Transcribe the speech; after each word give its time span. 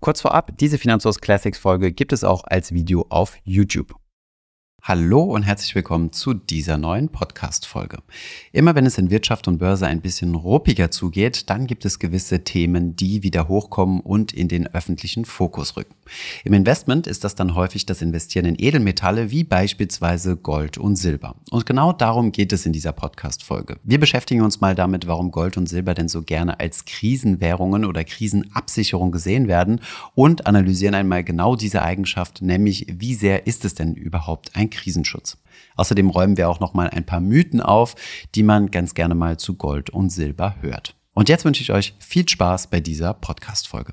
Kurz 0.00 0.22
vorab, 0.22 0.56
diese 0.56 0.78
Finanzos 0.78 1.20
Classics 1.20 1.58
Folge 1.58 1.92
gibt 1.92 2.14
es 2.14 2.24
auch 2.24 2.44
als 2.44 2.72
Video 2.72 3.04
auf 3.10 3.36
YouTube. 3.44 3.94
Hallo 4.82 5.22
und 5.24 5.42
herzlich 5.42 5.74
willkommen 5.74 6.10
zu 6.10 6.32
dieser 6.32 6.78
neuen 6.78 7.10
Podcast-Folge. 7.10 7.98
Immer 8.50 8.74
wenn 8.74 8.86
es 8.86 8.96
in 8.96 9.10
Wirtschaft 9.10 9.46
und 9.46 9.58
Börse 9.58 9.86
ein 9.86 10.00
bisschen 10.00 10.34
ruppiger 10.34 10.90
zugeht, 10.90 11.50
dann 11.50 11.66
gibt 11.66 11.84
es 11.84 11.98
gewisse 11.98 12.44
Themen, 12.44 12.96
die 12.96 13.22
wieder 13.22 13.46
hochkommen 13.46 14.00
und 14.00 14.32
in 14.32 14.48
den 14.48 14.66
öffentlichen 14.68 15.26
Fokus 15.26 15.76
rücken. 15.76 15.94
Im 16.44 16.54
Investment 16.54 17.06
ist 17.06 17.24
das 17.24 17.34
dann 17.34 17.54
häufig 17.54 17.84
das 17.84 18.00
Investieren 18.00 18.46
in 18.46 18.56
Edelmetalle 18.58 19.30
wie 19.30 19.44
beispielsweise 19.44 20.36
Gold 20.36 20.78
und 20.78 20.96
Silber. 20.96 21.36
Und 21.50 21.66
genau 21.66 21.92
darum 21.92 22.32
geht 22.32 22.50
es 22.54 22.64
in 22.64 22.72
dieser 22.72 22.92
Podcast-Folge. 22.92 23.76
Wir 23.84 24.00
beschäftigen 24.00 24.40
uns 24.40 24.62
mal 24.62 24.74
damit, 24.74 25.06
warum 25.06 25.30
Gold 25.30 25.58
und 25.58 25.68
Silber 25.68 25.92
denn 25.92 26.08
so 26.08 26.22
gerne 26.22 26.58
als 26.58 26.86
Krisenwährungen 26.86 27.84
oder 27.84 28.02
Krisenabsicherung 28.02 29.12
gesehen 29.12 29.46
werden 29.46 29.80
und 30.14 30.46
analysieren 30.46 30.94
einmal 30.94 31.22
genau 31.22 31.54
diese 31.54 31.82
Eigenschaft, 31.82 32.40
nämlich 32.40 32.86
wie 32.90 33.14
sehr 33.14 33.46
ist 33.46 33.66
es 33.66 33.74
denn 33.74 33.94
überhaupt 33.94 34.56
ein 34.56 34.69
Krisenschutz. 34.70 35.36
Außerdem 35.76 36.10
räumen 36.10 36.36
wir 36.36 36.48
auch 36.48 36.60
noch 36.60 36.74
mal 36.74 36.88
ein 36.88 37.04
paar 37.04 37.20
Mythen 37.20 37.60
auf, 37.60 37.94
die 38.34 38.42
man 38.42 38.70
ganz 38.70 38.94
gerne 38.94 39.14
mal 39.14 39.36
zu 39.38 39.54
Gold 39.54 39.90
und 39.90 40.10
Silber 40.10 40.56
hört. 40.60 40.96
Und 41.12 41.28
jetzt 41.28 41.44
wünsche 41.44 41.62
ich 41.62 41.72
euch 41.72 41.94
viel 41.98 42.28
Spaß 42.28 42.68
bei 42.68 42.80
dieser 42.80 43.14
Podcast 43.14 43.68
Folge. 43.68 43.92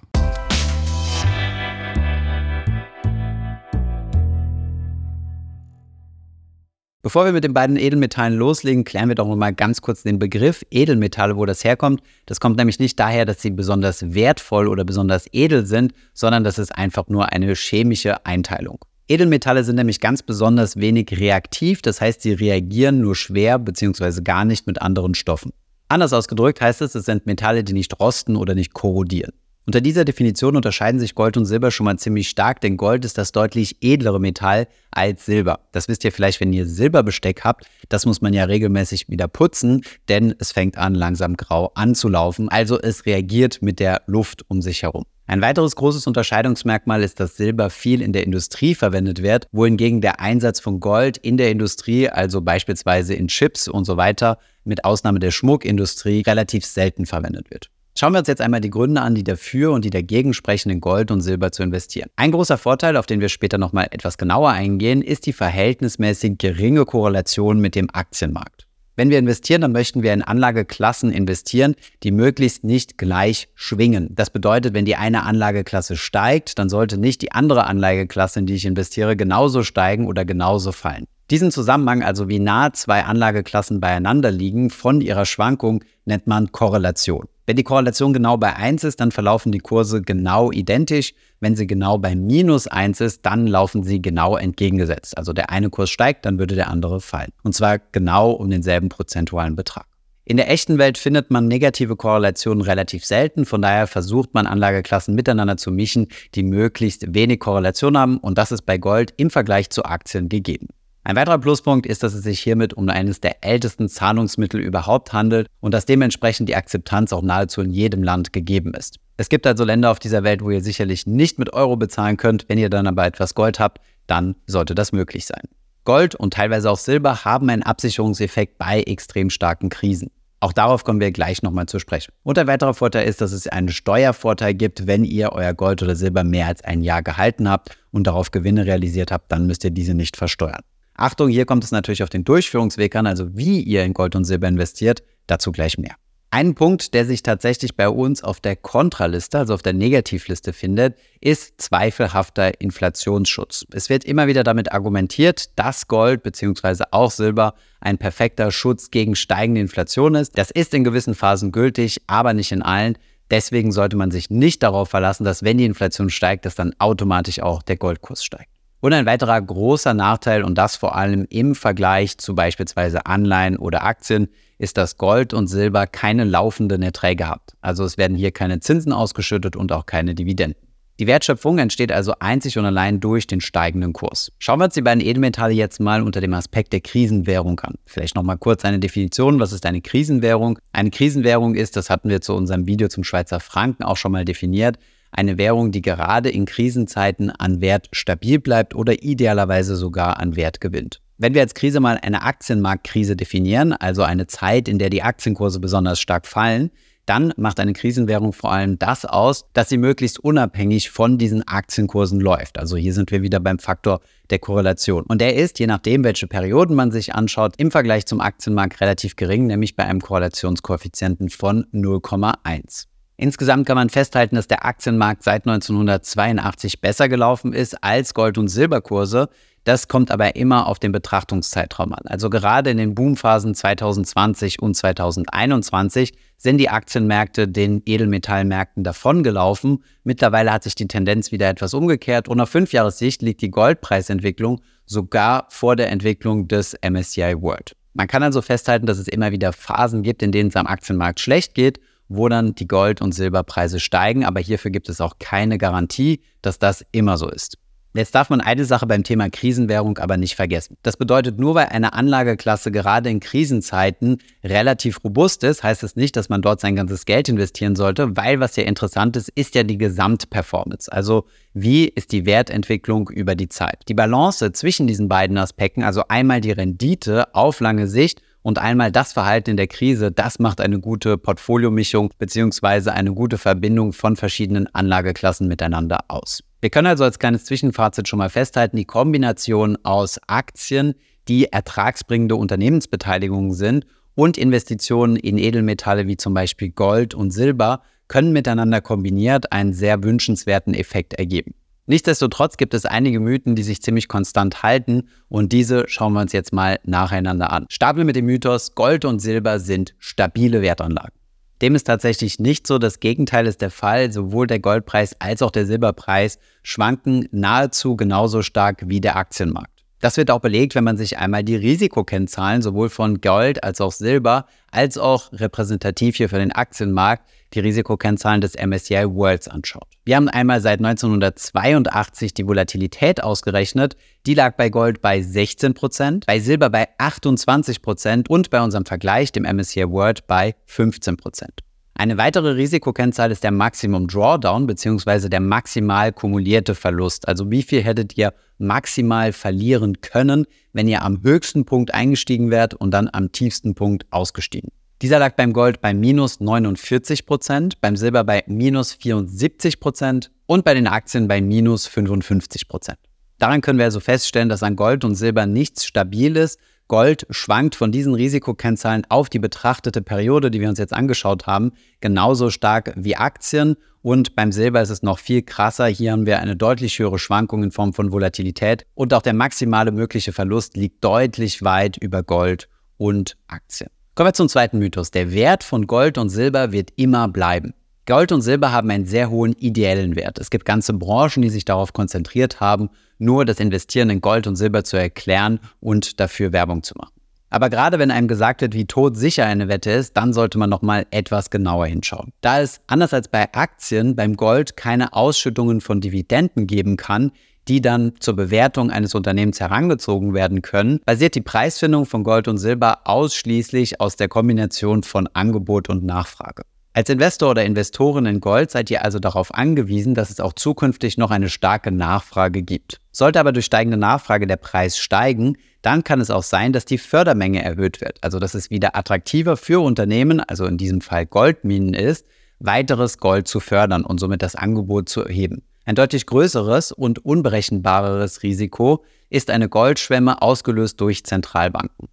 Bevor 7.08 7.24
wir 7.24 7.32
mit 7.32 7.46
den 7.46 7.54
beiden 7.54 7.78
Edelmetallen 7.78 8.38
loslegen, 8.38 8.84
klären 8.84 9.08
wir 9.08 9.16
doch 9.16 9.30
noch 9.30 9.38
mal 9.38 9.54
ganz 9.54 9.82
kurz 9.82 10.04
den 10.04 10.20
Begriff 10.20 10.66
Edelmetalle, 10.72 11.38
wo 11.38 11.46
das 11.46 11.64
herkommt. 11.64 12.02
Das 12.26 12.42
kommt 12.42 12.58
nämlich 12.58 12.80
nicht 12.80 13.00
daher, 13.00 13.24
dass 13.24 13.42
sie 13.42 13.52
besonders 13.52 14.14
wertvoll 14.14 14.68
oder 14.68 14.84
besonders 14.84 15.26
edel 15.32 15.66
sind, 15.66 15.94
sondern 16.14 16.44
das 16.44 16.60
ist 16.60 16.76
einfach 16.76 17.08
nur 17.08 17.32
eine 17.32 17.54
chemische 17.56 18.26
Einteilung. 18.26 18.80
Edelmetalle 19.10 19.64
sind 19.64 19.78
nämlich 19.78 20.02
ganz 20.02 20.22
besonders 20.22 20.76
wenig 20.76 21.18
reaktiv, 21.18 21.82
das 21.82 22.02
heißt, 22.02 22.22
sie 22.22 22.34
reagieren 22.34 23.00
nur 23.00 23.16
schwer 23.16 23.58
bzw. 23.58 24.22
gar 24.22 24.44
nicht 24.44 24.68
mit 24.68 24.82
anderen 24.82 25.16
Stoffen. 25.16 25.54
Anders 25.88 26.12
ausgedrückt 26.12 26.60
heißt 26.60 26.82
es, 26.82 26.94
es 26.96 27.06
sind 27.06 27.26
Metalle, 27.26 27.64
die 27.64 27.72
nicht 27.72 27.98
rosten 28.00 28.36
oder 28.36 28.54
nicht 28.54 28.74
korrodieren. 28.74 29.32
Unter 29.68 29.82
dieser 29.82 30.06
Definition 30.06 30.56
unterscheiden 30.56 30.98
sich 30.98 31.14
Gold 31.14 31.36
und 31.36 31.44
Silber 31.44 31.72
schon 31.72 31.84
mal 31.84 32.00
ziemlich 32.00 32.30
stark, 32.30 32.62
denn 32.62 32.78
Gold 32.78 33.04
ist 33.04 33.18
das 33.18 33.34
deutlich 33.34 33.76
edlere 33.82 34.18
Metall 34.18 34.70
als 34.92 35.26
Silber. 35.26 35.60
Das 35.74 35.90
wisst 35.90 36.06
ihr 36.06 36.14
vielleicht, 36.14 36.40
wenn 36.40 36.54
ihr 36.54 36.66
Silberbesteck 36.66 37.44
habt. 37.44 37.66
Das 37.90 38.06
muss 38.06 38.22
man 38.22 38.32
ja 38.32 38.46
regelmäßig 38.46 39.10
wieder 39.10 39.28
putzen, 39.28 39.82
denn 40.08 40.34
es 40.40 40.54
fängt 40.54 40.78
an, 40.78 40.96
langsam 40.96 41.36
grau 41.36 41.74
anzulaufen. 41.76 42.48
Also 42.48 42.80
es 42.80 43.06
reagiert 43.06 43.62
mit 43.62 43.82
der 43.82 44.04
Luft 44.08 44.46
um 44.48 44.62
sich 44.62 44.84
herum. 44.84 45.04
Ein 45.26 45.42
weiteres 45.42 45.76
großes 45.76 46.08
Unterscheidungsmerkmal 46.08 47.04
ist, 47.04 47.20
dass 47.20 47.36
Silber 47.36 47.70
viel 47.70 48.02
in 48.02 48.14
der 48.14 48.24
Industrie 48.24 48.74
verwendet 48.74 49.22
wird, 49.22 49.48
wohingegen 49.52 50.00
der 50.00 50.22
Einsatz 50.22 50.62
von 50.62 50.80
Gold 50.80 51.18
in 51.18 51.36
der 51.36 51.52
Industrie, 51.52 52.08
also 52.08 52.40
beispielsweise 52.40 53.16
in 53.16 53.28
Chips 53.28 53.68
und 53.68 53.84
so 53.84 53.98
weiter, 53.98 54.38
mit 54.64 54.86
Ausnahme 54.86 55.20
der 55.20 55.32
Schmuckindustrie, 55.32 56.22
relativ 56.22 56.66
selten 56.66 57.06
verwendet 57.06 57.52
wird. 57.52 57.70
Schauen 58.00 58.14
wir 58.14 58.20
uns 58.20 58.28
jetzt 58.28 58.42
einmal 58.42 58.62
die 58.62 58.70
Gründe 58.70 59.02
an, 59.02 59.16
die 59.16 59.24
dafür 59.24 59.72
und 59.72 59.84
die 59.84 59.90
dagegen 59.90 60.36
sprechen, 60.36 60.70
in 60.70 60.82
Gold 60.82 61.10
und 61.10 61.22
Silber 61.22 61.52
zu 61.52 61.64
investieren. 61.64 62.12
Ein 62.16 62.32
großer 62.32 62.60
Vorteil, 62.60 62.96
auf 62.96 63.08
den 63.08 63.22
wir 63.22 63.30
später 63.30 63.58
nochmal 63.58 63.88
etwas 63.90 64.20
genauer 64.20 64.52
eingehen, 64.52 65.02
ist 65.02 65.26
die 65.26 65.34
verhältnismäßig 65.34 66.38
geringe 66.38 66.86
Korrelation 66.86 67.60
mit 67.60 67.74
dem 67.74 67.90
Aktienmarkt. 67.92 68.68
Wenn 68.98 69.10
wir 69.10 69.18
investieren, 69.18 69.62
dann 69.62 69.72
möchten 69.72 70.04
wir 70.04 70.14
in 70.14 70.22
Anlageklassen 70.22 71.12
investieren, 71.12 71.74
die 72.04 72.12
möglichst 72.12 72.64
nicht 72.64 73.00
gleich 73.00 73.48
schwingen. 73.56 74.10
Das 74.14 74.30
bedeutet, 74.30 74.76
wenn 74.76 74.86
die 74.86 74.96
eine 74.96 75.24
Anlageklasse 75.24 75.98
steigt, 75.98 76.60
dann 76.60 76.70
sollte 76.70 77.00
nicht 77.00 77.24
die 77.24 77.32
andere 77.32 77.66
Anlageklasse, 77.66 78.38
in 78.38 78.46
die 78.46 78.54
ich 78.54 78.66
investiere, 78.66 79.16
genauso 79.16 79.64
steigen 79.64 80.06
oder 80.06 80.24
genauso 80.24 80.72
fallen. 80.72 81.08
Diesen 81.32 81.50
Zusammenhang, 81.50 82.04
also 82.04 82.30
wie 82.30 82.38
nah 82.38 82.72
zwei 82.74 83.06
Anlageklassen 83.06 83.80
beieinander 83.80 84.30
liegen, 84.30 84.70
von 84.70 85.02
ihrer 85.02 85.26
Schwankung, 85.26 85.84
nennt 86.06 86.28
man 86.28 86.52
Korrelation. 86.52 87.28
Wenn 87.48 87.56
die 87.56 87.64
Korrelation 87.64 88.12
genau 88.12 88.36
bei 88.36 88.54
1 88.58 88.84
ist, 88.84 89.00
dann 89.00 89.12
verlaufen 89.12 89.54
die 89.54 89.60
Kurse 89.60 90.02
genau 90.02 90.52
identisch. 90.52 91.14
Wenn 91.40 91.56
sie 91.56 91.66
genau 91.66 91.98
bei 91.98 92.14
minus 92.14 92.68
1 92.68 93.00
ist, 93.00 93.26
dann 93.26 93.48
laufen 93.48 93.84
sie 93.84 94.02
genau 94.02 94.36
entgegengesetzt. 94.36 95.18
Also 95.18 95.32
der 95.32 95.50
eine 95.50 95.70
Kurs 95.70 95.90
steigt, 95.90 96.26
dann 96.26 96.40
würde 96.40 96.56
der 96.56 96.68
andere 96.68 97.00
fallen. 97.00 97.32
Und 97.44 97.56
zwar 97.56 97.80
genau 97.94 98.32
um 98.32 98.50
denselben 98.50 98.90
prozentualen 98.90 99.56
Betrag. 99.56 99.86
In 100.26 100.36
der 100.36 100.52
echten 100.52 100.78
Welt 100.78 100.98
findet 100.98 101.32
man 101.32 101.48
negative 101.48 101.96
Korrelationen 101.96 102.62
relativ 102.62 103.06
selten, 103.06 103.46
von 103.46 103.62
daher 103.62 103.88
versucht 103.88 104.34
man 104.34 104.46
Anlageklassen 104.46 105.16
miteinander 105.16 105.56
zu 105.56 105.72
mischen, 105.72 106.10
die 106.36 106.44
möglichst 106.44 107.14
wenig 107.16 107.40
Korrelation 107.40 107.98
haben 107.98 108.18
und 108.18 108.38
das 108.38 108.52
ist 108.52 108.64
bei 108.64 108.78
Gold 108.78 109.14
im 109.16 109.30
Vergleich 109.30 109.70
zu 109.70 109.86
Aktien 109.86 110.28
gegeben. 110.28 110.68
Ein 111.08 111.16
weiterer 111.16 111.38
Pluspunkt 111.38 111.86
ist, 111.86 112.04
dass 112.04 112.14
es 112.14 112.24
sich 112.24 112.42
hiermit 112.42 112.74
um 112.74 112.90
eines 112.90 113.22
der 113.22 113.42
ältesten 113.42 113.88
Zahlungsmittel 113.88 114.60
überhaupt 114.60 115.14
handelt 115.14 115.48
und 115.62 115.74
dass 115.74 115.86
dementsprechend 115.86 116.50
die 116.50 116.58
Akzeptanz 116.58 117.14
auch 117.14 117.22
nahezu 117.22 117.62
in 117.62 117.72
jedem 117.72 118.04
Land 118.04 118.34
gegeben 118.34 118.74
ist. 118.74 118.98
Es 119.16 119.30
gibt 119.30 119.48
also 119.48 119.64
Länder 119.64 119.90
auf 119.90 120.00
dieser 120.00 120.26
Welt, 120.26 120.44
wo 120.44 120.50
ihr 120.50 120.60
sicherlich 120.60 121.08
nicht 121.08 121.40
mit 121.40 121.54
Euro 121.54 121.78
bezahlen 121.78 122.18
könnt. 122.18 122.44
Wenn 122.50 122.58
ihr 122.58 122.70
dann 122.70 122.88
aber 122.88 123.06
etwas 123.06 123.36
Gold 123.36 123.58
habt, 123.58 123.80
dann 124.06 124.36
sollte 124.48 124.76
das 124.76 124.92
möglich 124.92 125.26
sein. 125.26 125.44
Gold 125.86 126.14
und 126.14 126.34
teilweise 126.34 126.70
auch 126.70 126.78
Silber 126.78 127.24
haben 127.24 127.50
einen 127.50 127.64
Absicherungseffekt 127.64 128.58
bei 128.58 128.82
extrem 128.82 129.30
starken 129.30 129.70
Krisen. 129.70 130.12
Auch 130.42 130.52
darauf 130.52 130.84
kommen 130.84 131.00
wir 131.00 131.14
gleich 131.14 131.42
nochmal 131.42 131.68
zu 131.68 131.80
sprechen. 131.80 132.12
Und 132.24 132.38
ein 132.38 132.48
weiterer 132.48 132.74
Vorteil 132.74 133.08
ist, 133.08 133.22
dass 133.22 133.32
es 133.32 133.48
einen 133.48 133.70
Steuervorteil 133.70 134.56
gibt, 134.56 134.88
wenn 134.88 135.06
ihr 135.06 135.32
euer 135.32 135.54
Gold 135.54 135.82
oder 135.82 135.96
Silber 135.96 136.26
mehr 136.26 136.48
als 136.48 136.66
ein 136.66 136.82
Jahr 136.82 137.02
gehalten 137.02 137.50
habt 137.50 137.78
und 137.92 138.08
darauf 138.08 138.32
Gewinne 138.32 138.66
realisiert 138.66 139.14
habt, 139.14 139.32
dann 139.32 139.48
müsst 139.48 139.64
ihr 139.64 139.72
diese 139.72 139.94
nicht 139.94 140.18
versteuern. 140.18 140.64
Achtung, 140.98 141.30
hier 141.30 141.46
kommt 141.46 141.64
es 141.64 141.72
natürlich 141.72 142.02
auf 142.02 142.10
den 142.10 142.24
Durchführungsweg 142.24 142.96
an, 142.96 143.06
also 143.06 143.38
wie 143.38 143.62
ihr 143.62 143.84
in 143.84 143.94
Gold 143.94 144.16
und 144.16 144.24
Silber 144.24 144.48
investiert, 144.48 145.04
dazu 145.28 145.52
gleich 145.52 145.78
mehr. 145.78 145.96
Ein 146.32 146.56
Punkt, 146.56 146.96
der 146.96 147.06
sich 147.06 147.24
tatsächlich 147.24 147.76
bei 147.76 147.88
uns 147.88 148.24
auf 148.24 148.42
der 148.42 148.56
Kontraliste, 148.56 149.38
also 149.38 149.54
auf 149.54 149.62
der 149.62 149.74
Negativliste 149.74 150.54
findet, 150.54 150.98
ist 151.22 151.62
zweifelhafter 151.62 152.60
Inflationsschutz. 152.60 153.66
Es 153.72 153.90
wird 153.90 154.04
immer 154.06 154.28
wieder 154.28 154.44
damit 154.44 154.74
argumentiert, 154.74 155.58
dass 155.58 155.88
Gold 155.88 156.24
bzw. 156.24 156.86
auch 156.92 157.12
Silber 157.12 157.54
ein 157.80 157.98
perfekter 157.98 158.52
Schutz 158.52 158.90
gegen 158.90 159.16
steigende 159.16 159.62
Inflation 159.62 160.16
ist. 160.16 160.38
Das 160.38 160.52
ist 160.52 160.74
in 160.74 160.84
gewissen 160.84 161.14
Phasen 161.14 161.52
gültig, 161.52 162.02
aber 162.08 162.34
nicht 162.34 162.52
in 162.52 162.64
allen. 162.64 162.98
Deswegen 163.30 163.72
sollte 163.72 163.96
man 163.98 164.10
sich 164.12 164.30
nicht 164.30 164.64
darauf 164.64 164.90
verlassen, 164.90 165.26
dass 165.26 165.44
wenn 165.44 165.60
die 165.60 165.66
Inflation 165.66 166.10
steigt, 166.10 166.46
dass 166.46 166.56
dann 166.56 166.74
automatisch 166.80 167.40
auch 167.40 167.62
der 167.62 167.78
Goldkurs 167.78 168.24
steigt. 168.24 168.57
Und 168.80 168.94
ein 168.94 169.06
weiterer 169.06 169.42
großer 169.42 169.94
Nachteil, 169.94 170.44
und 170.44 170.56
das 170.56 170.76
vor 170.76 170.96
allem 170.96 171.26
im 171.30 171.56
Vergleich 171.56 172.18
zu 172.18 172.36
beispielsweise 172.36 173.06
Anleihen 173.06 173.58
oder 173.58 173.84
Aktien, 173.84 174.28
ist, 174.60 174.78
dass 174.78 174.98
Gold 174.98 175.34
und 175.34 175.48
Silber 175.48 175.88
keine 175.88 176.24
laufenden 176.24 176.84
Erträge 176.84 177.28
habt. 177.28 177.56
Also 177.62 177.84
es 177.84 177.98
werden 177.98 178.16
hier 178.18 178.32
keine 178.32 178.60
Zinsen 178.60 178.94
ausgeschüttet 178.94 179.56
und 179.56 179.72
auch 179.72 179.86
keine 179.86 180.16
Dividenden. 180.16 180.68
Die 181.00 181.06
Wertschöpfung 181.06 181.60
entsteht 181.60 181.92
also 181.92 182.14
einzig 182.20 182.58
und 182.58 182.66
allein 182.66 183.00
durch 183.00 183.28
den 183.28 183.40
steigenden 183.40 183.94
Kurs. 183.94 184.32
Schauen 184.40 184.60
wir 184.60 184.66
uns 184.66 184.74
die 184.74 184.82
beiden 184.82 185.04
Edelmetalle 185.04 185.54
jetzt 185.54 185.80
mal 185.80 186.02
unter 186.02 186.22
dem 186.22 186.34
Aspekt 186.34 186.74
der 186.74 186.82
Krisenwährung 186.82 187.60
an. 187.60 187.76
Vielleicht 187.86 188.16
nochmal 188.16 188.40
kurz 188.40 188.66
eine 188.66 188.80
Definition. 188.80 189.40
Was 189.40 189.52
ist 189.52 189.68
eine 189.68 189.82
Krisenwährung? 189.82 190.58
Eine 190.74 190.90
Krisenwährung 190.90 191.54
ist, 191.54 191.76
das 191.76 191.92
hatten 191.92 192.10
wir 192.10 192.22
zu 192.22 192.34
unserem 192.34 192.66
Video 192.66 192.88
zum 192.88 193.04
Schweizer 193.04 193.40
Franken 193.40 193.84
auch 193.84 193.98
schon 193.98 194.12
mal 194.12 194.26
definiert, 194.26 194.80
eine 195.12 195.38
Währung, 195.38 195.72
die 195.72 195.82
gerade 195.82 196.30
in 196.30 196.46
Krisenzeiten 196.46 197.30
an 197.30 197.62
Wert 197.62 197.90
stabil 197.92 198.40
bleibt 198.40 198.76
oder 198.76 199.04
idealerweise 199.04 199.76
sogar 199.76 200.20
an 200.20 200.36
Wert 200.36 200.62
gewinnt. 200.62 201.02
Wenn 201.18 201.34
wir 201.34 201.42
als 201.42 201.56
Krise 201.56 201.80
mal 201.80 201.98
eine 202.02 202.22
Aktienmarktkrise 202.22 203.16
definieren, 203.16 203.74
also 203.74 204.04
eine 204.04 204.28
Zeit, 204.28 204.68
in 204.68 204.78
der 204.78 204.92
die 204.92 205.02
Aktienkurse 205.02 205.60
besonders 205.60 206.00
stark 206.00 206.28
fallen, 206.28 206.70
dann 207.08 207.34
macht 207.38 207.60
eine 207.60 207.74
Krisenwährung 207.74 208.34
vor 208.34 208.52
allem 208.52 208.78
das 208.78 209.06
aus, 209.06 209.46
dass 209.54 209.70
sie 209.70 209.78
möglichst 209.78 210.20
unabhängig 210.20 210.92
von 210.92 211.18
diesen 211.18 211.48
Aktienkursen 211.48 212.20
läuft. 212.20 212.60
Also 212.60 212.76
hier 212.76 212.94
sind 212.94 213.12
wir 213.12 213.22
wieder 213.22 213.40
beim 213.40 213.60
Faktor 213.60 214.02
der 214.30 214.40
Korrelation. 214.40 215.04
Und 215.04 215.22
der 215.22 215.36
ist, 215.36 215.58
je 215.58 215.68
nachdem, 215.68 216.04
welche 216.04 216.28
Perioden 216.28 216.76
man 216.76 216.92
sich 216.92 217.16
anschaut, 217.16 217.54
im 217.58 217.72
Vergleich 217.72 218.06
zum 218.06 218.20
Aktienmarkt 218.20 218.82
relativ 218.82 219.16
gering, 219.16 219.48
nämlich 219.48 219.76
bei 219.76 219.86
einem 219.86 220.02
Korrelationskoeffizienten 220.02 221.30
von 221.30 221.66
0,1. 221.74 222.88
Insgesamt 223.20 223.66
kann 223.66 223.76
man 223.76 223.90
festhalten, 223.90 224.36
dass 224.36 224.48
der 224.48 224.64
Aktienmarkt 224.64 225.24
seit 225.24 225.48
1982 225.48 226.82
besser 226.82 227.10
gelaufen 227.10 227.52
ist 227.52 227.84
als 227.84 228.14
Gold- 228.14 228.38
und 228.38 228.48
Silberkurse. 228.48 229.30
Das 229.64 229.88
kommt 229.88 230.12
aber 230.12 230.36
immer 230.36 230.68
auf 230.68 230.78
den 230.78 230.92
Betrachtungszeitraum 230.92 231.94
an. 231.94 232.06
Also 232.06 232.30
gerade 232.30 232.70
in 232.70 232.78
den 232.78 232.94
Boomphasen 232.94 233.56
2020 233.56 234.62
und 234.62 234.76
2021 234.76 236.14
sind 236.38 236.60
die 236.60 236.70
Aktienmärkte 236.70 237.48
den 237.48 237.82
Edelmetallmärkten 237.88 238.84
davongelaufen. 238.84 239.84
Mittlerweile 240.04 240.54
hat 240.54 240.64
sich 240.64 240.76
die 240.76 240.88
Tendenz 240.88 241.32
wieder 241.32 241.50
etwas 241.50 241.74
umgekehrt 241.74 242.30
und 242.30 242.40
auf 242.40 242.50
fünf 242.50 242.72
Jahressicht 242.72 243.24
liegt 243.24 243.42
die 243.42 243.52
Goldpreisentwicklung 243.52 244.62
sogar 244.86 245.48
vor 245.50 245.76
der 245.76 245.90
Entwicklung 245.90 246.48
des 246.48 246.78
MSCI 246.88 247.42
World. 247.42 247.76
Man 247.96 248.08
kann 248.08 248.22
also 248.22 248.44
festhalten, 248.44 248.86
dass 248.86 249.00
es 249.00 249.08
immer 249.08 249.32
wieder 249.32 249.54
Phasen 249.54 250.04
gibt, 250.04 250.22
in 250.22 250.32
denen 250.32 250.50
es 250.50 250.56
am 250.56 250.68
Aktienmarkt 250.68 251.20
schlecht 251.20 251.56
geht 251.56 251.80
wo 252.10 252.30
dann 252.30 252.56
die 252.56 252.68
Gold- 252.68 253.02
und 253.02 253.14
Silberpreise 253.14 253.80
steigen. 253.80 254.26
Aber 254.26 254.40
hierfür 254.40 254.72
gibt 254.72 254.90
es 254.90 255.02
auch 255.02 255.16
keine 255.20 255.58
Garantie, 255.58 256.22
dass 256.42 256.60
das 256.60 256.86
immer 256.92 257.18
so 257.18 257.30
ist. 257.30 257.58
Jetzt 257.98 258.14
darf 258.14 258.30
man 258.30 258.42
eine 258.42 258.64
Sache 258.64 258.86
beim 258.86 259.04
Thema 259.04 259.28
Krisenwährung 259.30 259.98
aber 259.98 260.18
nicht 260.18 260.36
vergessen. 260.36 260.78
Das 260.84 260.98
bedeutet, 260.98 261.40
nur 261.40 261.56
weil 261.56 261.68
eine 261.68 261.94
Anlageklasse 261.94 262.72
gerade 262.72 263.10
in 263.10 263.20
Krisenzeiten 263.20 264.20
relativ 264.44 265.04
robust 265.04 265.44
ist, 265.44 265.64
heißt 265.64 265.82
es 265.82 265.94
das 265.94 265.96
nicht, 265.96 266.16
dass 266.16 266.30
man 266.30 266.44
dort 266.44 266.60
sein 266.60 266.76
ganzes 266.76 267.06
Geld 267.06 267.28
investieren 267.28 267.76
sollte, 267.76 268.16
weil 268.16 268.40
was 268.40 268.56
ja 268.56 268.64
interessant 268.64 269.16
ist, 269.16 269.30
ist 269.30 269.56
ja 269.56 269.64
die 269.64 269.80
Gesamtperformance. 269.80 270.92
Also 270.92 271.26
wie 271.54 271.86
ist 271.86 272.12
die 272.12 272.28
Wertentwicklung 272.28 273.10
über 273.10 273.34
die 273.34 273.50
Zeit? 273.50 273.82
Die 273.88 273.96
Balance 273.96 274.52
zwischen 274.52 274.86
diesen 274.86 275.08
beiden 275.08 275.38
Aspekten, 275.40 275.82
also 275.82 276.04
einmal 276.08 276.40
die 276.40 276.52
Rendite 276.52 277.34
auf 277.34 277.62
lange 277.62 277.88
Sicht 277.88 278.22
und 278.48 278.60
einmal 278.60 278.94
das 278.94 279.12
Verhalten 279.12 279.50
in 279.50 279.58
der 279.58 279.68
Krise, 279.68 280.10
das 280.10 280.40
macht 280.40 280.62
eine 280.62 280.80
gute 280.80 281.18
Portfoliomischung 281.18 282.14
bzw. 282.18 282.92
eine 282.92 283.14
gute 283.14 283.38
Verbindung 283.38 283.92
von 283.92 284.16
verschiedenen 284.16 284.74
Anlageklassen 284.74 285.50
miteinander 285.50 286.06
aus. 286.08 286.46
Wir 286.62 286.70
können 286.70 286.88
also 286.88 287.04
als 287.04 287.20
kleines 287.20 287.44
Zwischenfazit 287.44 288.08
schon 288.08 288.20
mal 288.20 288.30
festhalten, 288.30 288.78
die 288.78 288.86
Kombination 288.86 289.78
aus 289.84 290.18
Aktien, 290.28 290.94
die 291.28 291.52
ertragsbringende 291.52 292.38
Unternehmensbeteiligungen 292.38 293.52
sind 293.52 293.86
und 294.16 294.38
Investitionen 294.38 295.18
in 295.18 295.38
Edelmetalle 295.38 296.08
wie 296.08 296.16
zum 296.16 296.34
Beispiel 296.34 296.70
Gold 296.70 297.16
und 297.16 297.32
Silber 297.32 297.82
können 298.08 298.32
miteinander 298.32 298.80
kombiniert 298.80 299.52
einen 299.52 299.74
sehr 299.74 300.04
wünschenswerten 300.04 300.74
Effekt 300.74 301.16
ergeben. 301.16 301.54
Nichtsdestotrotz 301.90 302.58
gibt 302.58 302.74
es 302.74 302.86
einige 302.86 303.22
Mythen, 303.22 303.56
die 303.56 303.64
sich 303.64 303.82
ziemlich 303.82 304.10
konstant 304.10 304.62
halten 304.62 305.08
und 305.30 305.54
diese 305.54 305.86
schauen 305.88 306.12
wir 306.14 306.20
uns 306.20 306.34
jetzt 306.34 306.52
mal 306.52 306.80
nacheinander 306.84 307.52
an. 307.52 307.66
Stapel 307.70 308.04
mit 308.04 308.18
dem 308.18 308.26
Mythos, 308.26 308.76
Gold 308.76 309.06
und 309.06 309.20
Silber 309.20 309.60
sind 309.62 309.96
stabile 309.98 310.62
Wertanlagen. 310.62 311.14
Dem 311.62 311.76
ist 311.76 311.86
tatsächlich 311.86 312.40
nicht 312.40 312.68
so. 312.68 312.78
Das 312.78 313.00
Gegenteil 313.00 313.48
ist 313.48 313.62
der 313.62 313.72
Fall. 313.72 314.12
Sowohl 314.12 314.48
der 314.48 314.60
Goldpreis 314.60 315.16
als 315.20 315.42
auch 315.42 315.50
der 315.50 315.66
Silberpreis 315.66 316.40
schwanken 316.62 317.28
nahezu 317.32 317.96
genauso 317.96 318.44
stark 318.44 318.84
wie 318.88 319.02
der 319.02 319.16
Aktienmarkt. 319.16 319.77
Das 320.00 320.18
wird 320.18 320.30
auch 320.30 320.42
belegt, 320.42 320.76
wenn 320.76 320.84
man 320.84 320.98
sich 320.98 321.18
einmal 321.18 321.44
die 321.44 321.56
Risikokennzahlen 321.56 322.62
sowohl 322.62 322.90
von 322.90 323.20
Gold 323.20 323.64
als 323.64 323.82
auch 323.82 323.92
Silber 323.92 324.46
als 324.72 324.98
auch 324.98 325.32
repräsentativ 325.32 326.18
hier 326.18 326.30
für 326.30 326.38
den 326.38 326.52
Aktienmarkt 326.52 327.28
die 327.54 327.62
Risikokennzahlen 327.62 328.42
des 328.42 328.56
MSCI 328.56 329.06
Worlds 329.06 329.48
anschaut. 329.48 329.88
Wir 330.06 330.18
haben 330.18 330.30
einmal 330.30 330.62
seit 330.62 330.80
1982 330.80 332.34
die 332.34 332.46
Volatilität 332.46 333.24
ausgerechnet. 333.24 333.96
Die 334.26 334.34
lag 334.34 334.56
bei 334.58 334.70
Gold 334.70 335.02
bei 335.02 335.20
16%, 335.20 336.26
bei 336.28 336.40
Silber 336.40 336.70
bei 336.70 336.90
28% 337.00 338.28
und 338.28 338.50
bei 338.50 338.62
unserem 338.62 338.86
Vergleich, 338.86 339.32
dem 339.32 339.44
MSCI 339.44 339.90
World, 339.90 340.28
bei 340.28 340.56
15%. 340.70 341.67
Eine 342.00 342.20
weitere 342.20 342.52
Risikokennzahl 342.52 343.32
ist 343.32 343.44
der 343.44 343.50
Maximum 343.50 344.08
Drawdown 344.08 344.68
bzw. 344.68 345.30
der 345.30 345.40
maximal 345.40 346.14
kumulierte 346.14 346.76
Verlust. 346.76 347.28
Also 347.28 347.50
wie 347.50 347.64
viel 347.64 347.82
hättet 347.82 348.16
ihr 348.16 348.36
maximal 348.60 349.34
verlieren 349.34 350.00
können, 350.02 350.46
wenn 350.74 350.88
ihr 350.88 351.02
am 351.02 351.24
höchsten 351.24 351.66
Punkt 351.66 351.96
eingestiegen 351.96 352.52
wärt 352.52 352.76
und 352.76 352.92
dann 352.92 353.10
am 353.12 353.32
tiefsten 353.32 353.74
Punkt 353.74 354.06
ausgestiegen. 354.12 354.70
Dieser 355.02 355.18
lag 355.18 355.36
beim 355.36 355.54
Gold 355.54 355.82
bei 355.82 355.96
minus 355.96 356.40
49 356.40 357.26
Prozent, 357.26 357.82
beim 357.82 357.96
Silber 357.96 358.24
bei 358.24 358.44
minus 358.46 358.94
74 358.94 359.80
Prozent 359.80 360.30
und 360.46 360.66
bei 360.66 360.76
den 360.76 360.86
Aktien 360.86 361.28
bei 361.28 361.42
minus 361.42 361.88
55 361.88 362.68
Prozent. 362.68 363.00
Daran 363.40 363.62
können 363.62 363.80
wir 363.80 363.86
also 363.86 364.02
feststellen, 364.02 364.50
dass 364.50 364.62
an 364.62 364.76
Gold 364.76 365.04
und 365.04 365.16
Silber 365.16 365.48
nichts 365.48 365.84
stabil 365.84 366.38
ist, 366.38 366.60
Gold 366.88 367.28
schwankt 367.30 367.76
von 367.76 367.92
diesen 367.92 368.14
Risikokennzahlen 368.14 369.06
auf 369.10 369.30
die 369.30 369.40
betrachtete 369.40 370.02
Periode, 370.02 370.52
die 370.52 370.62
wir 370.62 370.70
uns 370.70 370.80
jetzt 370.80 370.94
angeschaut 370.94 371.48
haben, 371.48 371.74
genauso 372.00 372.50
stark 372.50 372.94
wie 372.96 373.16
Aktien. 373.16 373.76
Und 374.02 374.36
beim 374.36 374.52
Silber 374.52 374.82
ist 374.82 374.90
es 374.90 375.04
noch 375.04 375.20
viel 375.20 375.42
krasser. 375.42 375.88
Hier 375.88 376.14
haben 376.14 376.26
wir 376.26 376.40
eine 376.40 376.56
deutlich 376.56 376.98
höhere 376.98 377.20
Schwankung 377.20 377.64
in 377.64 377.72
Form 377.72 377.94
von 377.94 378.12
Volatilität. 378.12 378.86
Und 378.94 379.14
auch 379.14 379.22
der 379.22 379.34
maximale 379.34 379.92
mögliche 379.92 380.32
Verlust 380.32 380.78
liegt 380.78 381.04
deutlich 381.04 381.64
weit 381.64 381.98
über 381.98 382.24
Gold 382.24 382.70
und 382.98 383.38
Aktien. 383.48 383.90
Kommen 384.16 384.30
wir 384.30 384.34
zum 384.34 384.50
zweiten 384.50 384.80
Mythos. 384.80 385.12
Der 385.12 385.32
Wert 385.32 385.64
von 385.64 385.88
Gold 385.88 386.18
und 386.18 386.30
Silber 386.30 386.72
wird 386.72 386.92
immer 386.96 387.28
bleiben. 387.28 387.74
Gold 388.08 388.32
und 388.32 388.42
Silber 388.42 388.72
haben 388.72 388.90
einen 388.90 389.06
sehr 389.06 389.30
hohen 389.30 389.52
ideellen 389.52 390.16
Wert. 390.16 390.40
Es 390.40 390.50
gibt 390.50 390.64
ganze 390.64 390.94
Branchen, 390.94 391.42
die 391.42 391.50
sich 391.50 391.66
darauf 391.66 391.92
konzentriert 391.92 392.62
haben, 392.62 392.90
nur 393.18 393.44
das 393.44 393.60
Investieren 393.60 394.10
in 394.10 394.22
Gold 394.22 394.48
und 394.48 394.56
Silber 394.56 394.86
zu 394.86 394.96
erklären 394.96 395.60
und 395.82 396.18
dafür 396.22 396.54
Werbung 396.54 396.84
zu 396.84 396.94
machen. 396.98 397.12
Aber 397.50 397.70
gerade 397.70 398.00
wenn 398.00 398.10
einem 398.10 398.30
gesagt 398.30 398.62
wird, 398.62 398.74
wie 398.74 398.86
todsicher 398.86 399.46
eine 399.46 399.68
Wette 399.68 399.92
ist, 399.92 400.16
dann 400.16 400.32
sollte 400.32 400.58
man 400.58 400.70
nochmal 400.70 401.06
etwas 401.12 401.50
genauer 401.50 401.88
hinschauen. 401.88 402.32
Da 402.40 402.62
es 402.62 402.80
anders 402.88 403.14
als 403.14 403.28
bei 403.28 403.54
Aktien 403.54 404.16
beim 404.16 404.38
Gold 404.38 404.78
keine 404.78 405.12
Ausschüttungen 405.12 405.82
von 405.82 406.00
Dividenden 406.00 406.66
geben 406.66 406.96
kann, 406.96 407.34
die 407.68 407.82
dann 407.82 408.14
zur 408.22 408.38
Bewertung 408.38 408.90
eines 408.90 409.16
Unternehmens 409.16 409.60
herangezogen 409.60 410.34
werden 410.34 410.62
können, 410.62 411.02
basiert 411.06 411.36
die 411.36 411.42
Preisfindung 411.42 412.06
von 412.06 412.24
Gold 412.24 412.48
und 412.48 412.58
Silber 412.58 413.02
ausschließlich 413.04 414.00
aus 414.00 414.16
der 414.16 414.30
Kombination 414.30 415.04
von 415.04 415.28
Angebot 415.34 415.90
und 415.90 416.06
Nachfrage. 416.06 416.64
Als 416.98 417.12
Investor 417.12 417.52
oder 417.52 417.64
Investorin 417.64 418.26
in 418.26 418.40
Gold 418.40 418.72
seid 418.72 418.90
ihr 418.90 419.06
also 419.06 419.20
darauf 419.20 419.54
angewiesen, 419.54 420.16
dass 420.16 420.32
es 420.32 420.40
auch 420.40 420.54
zukünftig 420.54 421.20
noch 421.20 421.30
eine 421.30 421.48
starke 421.48 421.92
Nachfrage 421.92 422.64
gibt. 422.64 423.02
Sollte 423.12 423.40
aber 423.40 423.52
durch 423.52 423.66
steigende 423.66 423.98
Nachfrage 423.98 424.48
der 424.48 424.56
Preis 424.56 424.98
steigen, 424.98 425.58
dann 425.84 426.04
kann 426.04 426.20
es 426.22 426.32
auch 426.32 426.42
sein, 426.42 426.74
dass 426.74 426.86
die 426.86 426.98
Fördermenge 426.98 427.64
erhöht 427.64 428.02
wird. 428.02 428.18
Also 428.24 428.40
dass 428.40 428.56
es 428.56 428.72
wieder 428.72 428.96
attraktiver 428.96 429.58
für 429.58 429.80
Unternehmen, 429.84 430.40
also 430.40 430.66
in 430.66 430.80
diesem 430.80 431.02
Fall 431.02 431.28
Goldminen 431.28 431.94
ist, 431.94 432.26
weiteres 432.58 433.20
Gold 433.20 433.48
zu 433.48 433.60
fördern 433.60 434.04
und 434.04 434.20
somit 434.20 434.42
das 434.42 434.56
Angebot 434.56 435.08
zu 435.08 435.24
erheben. 435.24 435.62
Ein 435.86 435.94
deutlich 435.94 436.26
größeres 436.26 436.94
und 436.94 437.24
unberechenbareres 437.24 438.42
Risiko 438.42 439.06
ist 439.30 439.52
eine 439.52 439.70
Goldschwemme 439.70 440.42
ausgelöst 440.42 441.00
durch 441.00 441.24
Zentralbanken. 441.24 442.08